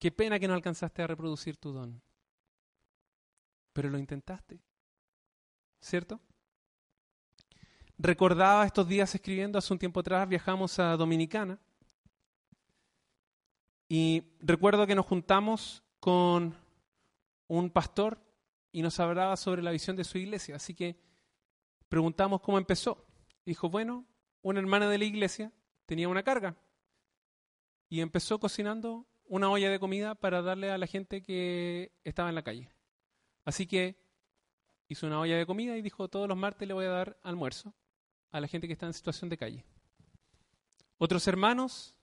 Qué 0.00 0.10
pena 0.10 0.40
que 0.40 0.48
no 0.48 0.54
alcanzaste 0.54 1.02
a 1.02 1.06
reproducir 1.06 1.56
tu 1.56 1.70
don. 1.70 2.02
Pero 3.72 3.90
lo 3.90 3.98
intentaste. 4.00 4.60
¿Cierto? 5.80 6.20
recordaba 7.98 8.64
estos 8.64 8.86
días 8.88 9.12
escribiendo, 9.14 9.58
hace 9.58 9.72
un 9.72 9.78
tiempo 9.78 10.00
atrás 10.00 10.28
viajamos 10.28 10.78
a 10.78 10.96
Dominicana 10.96 11.58
y 13.88 14.22
recuerdo 14.40 14.86
que 14.86 14.94
nos 14.94 15.06
juntamos 15.06 15.82
con 15.98 16.54
un 17.48 17.70
pastor 17.70 18.22
y 18.70 18.82
nos 18.82 19.00
hablaba 19.00 19.36
sobre 19.36 19.62
la 19.62 19.72
visión 19.72 19.96
de 19.96 20.04
su 20.04 20.18
iglesia. 20.18 20.56
Así 20.56 20.74
que 20.74 21.00
preguntamos 21.88 22.40
cómo 22.40 22.58
empezó. 22.58 23.06
Dijo, 23.44 23.68
bueno, 23.68 24.06
una 24.42 24.60
hermana 24.60 24.88
de 24.88 24.98
la 24.98 25.04
iglesia 25.04 25.52
tenía 25.86 26.08
una 26.08 26.22
carga 26.22 26.56
y 27.88 28.00
empezó 28.00 28.38
cocinando 28.38 29.08
una 29.24 29.50
olla 29.50 29.70
de 29.70 29.80
comida 29.80 30.14
para 30.14 30.42
darle 30.42 30.70
a 30.70 30.78
la 30.78 30.86
gente 30.86 31.22
que 31.22 31.92
estaba 32.04 32.28
en 32.28 32.34
la 32.34 32.44
calle. 32.44 32.70
Así 33.44 33.66
que 33.66 33.98
hizo 34.88 35.06
una 35.06 35.20
olla 35.20 35.36
de 35.36 35.46
comida 35.46 35.76
y 35.76 35.82
dijo, 35.82 36.08
todos 36.08 36.28
los 36.28 36.36
martes 36.36 36.66
le 36.66 36.74
voy 36.74 36.86
a 36.86 36.90
dar 36.90 37.18
almuerzo 37.22 37.74
a 38.30 38.40
la 38.40 38.48
gente 38.48 38.66
que 38.66 38.72
está 38.72 38.86
en 38.86 38.94
situación 38.94 39.28
de 39.30 39.36
calle. 39.36 39.64
Otros 40.96 41.26
hermanos 41.28 41.94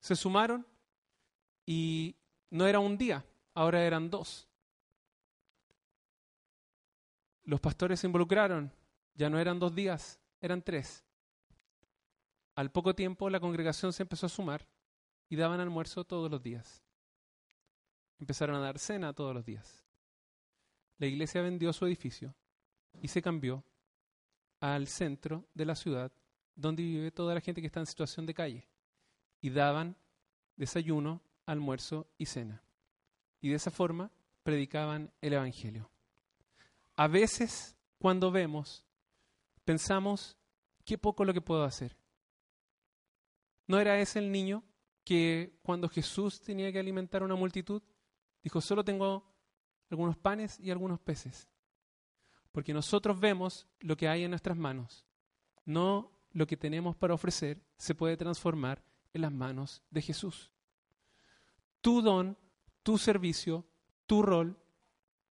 se 0.00 0.14
sumaron 0.14 0.66
y 1.66 2.16
no 2.50 2.66
era 2.66 2.78
un 2.78 2.96
día, 2.96 3.24
ahora 3.54 3.82
eran 3.84 4.10
dos. 4.10 4.48
Los 7.44 7.60
pastores 7.60 8.00
se 8.00 8.06
involucraron, 8.06 8.72
ya 9.14 9.30
no 9.30 9.38
eran 9.38 9.58
dos 9.58 9.74
días, 9.74 10.20
eran 10.40 10.62
tres. 10.62 11.04
Al 12.54 12.70
poco 12.70 12.94
tiempo 12.94 13.30
la 13.30 13.40
congregación 13.40 13.92
se 13.92 14.02
empezó 14.02 14.26
a 14.26 14.30
sumar 14.30 14.68
y 15.28 15.36
daban 15.36 15.60
almuerzo 15.60 16.04
todos 16.04 16.30
los 16.30 16.42
días. 16.42 16.84
Empezaron 18.18 18.56
a 18.56 18.60
dar 18.60 18.78
cena 18.78 19.12
todos 19.12 19.34
los 19.34 19.44
días. 19.44 19.87
La 20.98 21.06
iglesia 21.06 21.42
vendió 21.42 21.72
su 21.72 21.86
edificio 21.86 22.34
y 23.00 23.08
se 23.08 23.22
cambió 23.22 23.64
al 24.60 24.88
centro 24.88 25.46
de 25.54 25.64
la 25.64 25.74
ciudad 25.74 26.12
donde 26.58 26.82
vive 26.82 27.12
toda 27.12 27.34
la 27.34 27.40
gente 27.40 27.60
que 27.60 27.68
está 27.68 27.80
en 27.80 27.86
situación 27.86 28.26
de 28.26 28.34
calle. 28.34 28.68
Y 29.40 29.50
daban 29.50 29.96
desayuno, 30.56 31.22
almuerzo 31.46 32.08
y 32.18 32.26
cena. 32.26 32.62
Y 33.40 33.50
de 33.50 33.54
esa 33.54 33.70
forma 33.70 34.10
predicaban 34.42 35.12
el 35.20 35.34
Evangelio. 35.34 35.88
A 36.96 37.06
veces, 37.06 37.76
cuando 37.98 38.32
vemos, 38.32 38.84
pensamos, 39.64 40.36
qué 40.84 40.98
poco 40.98 41.24
lo 41.24 41.32
que 41.32 41.40
puedo 41.40 41.62
hacer. 41.62 41.96
¿No 43.68 43.78
era 43.78 44.00
ese 44.00 44.18
el 44.18 44.32
niño 44.32 44.64
que 45.04 45.60
cuando 45.62 45.88
Jesús 45.88 46.40
tenía 46.40 46.72
que 46.72 46.80
alimentar 46.80 47.22
a 47.22 47.26
una 47.26 47.36
multitud, 47.36 47.82
dijo, 48.42 48.60
solo 48.60 48.84
tengo 48.84 49.24
algunos 49.90 50.16
panes 50.16 50.58
y 50.60 50.70
algunos 50.70 51.00
peces? 51.00 51.48
Porque 52.52 52.72
nosotros 52.72 53.18
vemos 53.20 53.66
lo 53.80 53.96
que 53.96 54.08
hay 54.08 54.24
en 54.24 54.30
nuestras 54.30 54.56
manos, 54.56 55.04
no 55.64 56.10
lo 56.32 56.46
que 56.46 56.56
tenemos 56.56 56.96
para 56.96 57.14
ofrecer 57.14 57.60
se 57.76 57.94
puede 57.94 58.16
transformar 58.16 58.82
en 59.12 59.22
las 59.22 59.32
manos 59.32 59.82
de 59.90 60.02
Jesús. 60.02 60.52
Tu 61.80 62.02
don, 62.02 62.36
tu 62.82 62.98
servicio, 62.98 63.66
tu 64.06 64.22
rol, 64.22 64.58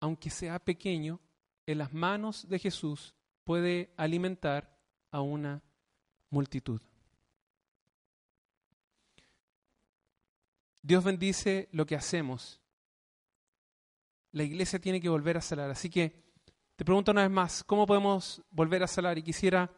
aunque 0.00 0.30
sea 0.30 0.59
pequeño, 0.59 1.20
en 1.66 1.78
las 1.78 1.92
manos 1.92 2.48
de 2.48 2.59
Jesús 2.59 3.14
puede 3.44 3.92
alimentar 3.96 4.78
a 5.11 5.20
una 5.20 5.62
multitud. 6.30 6.80
Dios 10.82 11.02
bendice 11.02 11.68
lo 11.72 11.84
que 11.84 11.96
hacemos. 11.96 12.61
La 14.37 14.43
iglesia 14.43 14.78
tiene 14.78 15.01
que 15.01 15.09
volver 15.09 15.39
a 15.39 15.41
salar. 15.41 15.70
Así 15.70 15.89
que 15.89 16.12
te 16.76 16.84
pregunto 16.84 17.11
una 17.11 17.22
vez 17.22 17.30
más, 17.30 17.64
¿cómo 17.64 17.87
podemos 17.87 18.43
volver 18.51 18.82
a 18.82 18.87
salar? 18.87 19.16
Y 19.16 19.22
quisiera 19.22 19.70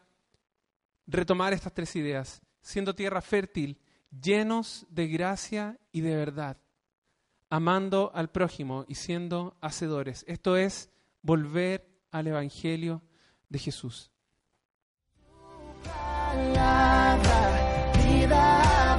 retomar 1.07 1.53
estas 1.53 1.73
tres 1.73 1.95
ideas, 1.95 2.43
siendo 2.61 2.93
tierra 2.93 3.23
fértil, 3.23 3.79
llenos 4.11 4.85
de 4.91 5.07
gracia 5.07 5.79
y 5.93 6.01
de 6.01 6.17
verdad, 6.17 6.57
amando 7.49 8.11
al 8.13 8.33
prójimo 8.33 8.85
y 8.89 8.97
siendo 8.97 9.57
hacedores. 9.61 10.25
Esto 10.27 10.57
es 10.57 10.91
volver 11.23 11.89
al 12.11 12.27
Evangelio 12.27 13.01
de 13.49 13.61
Jesús. 13.61 14.11
palabra, 15.85 17.93
vida 17.95 18.99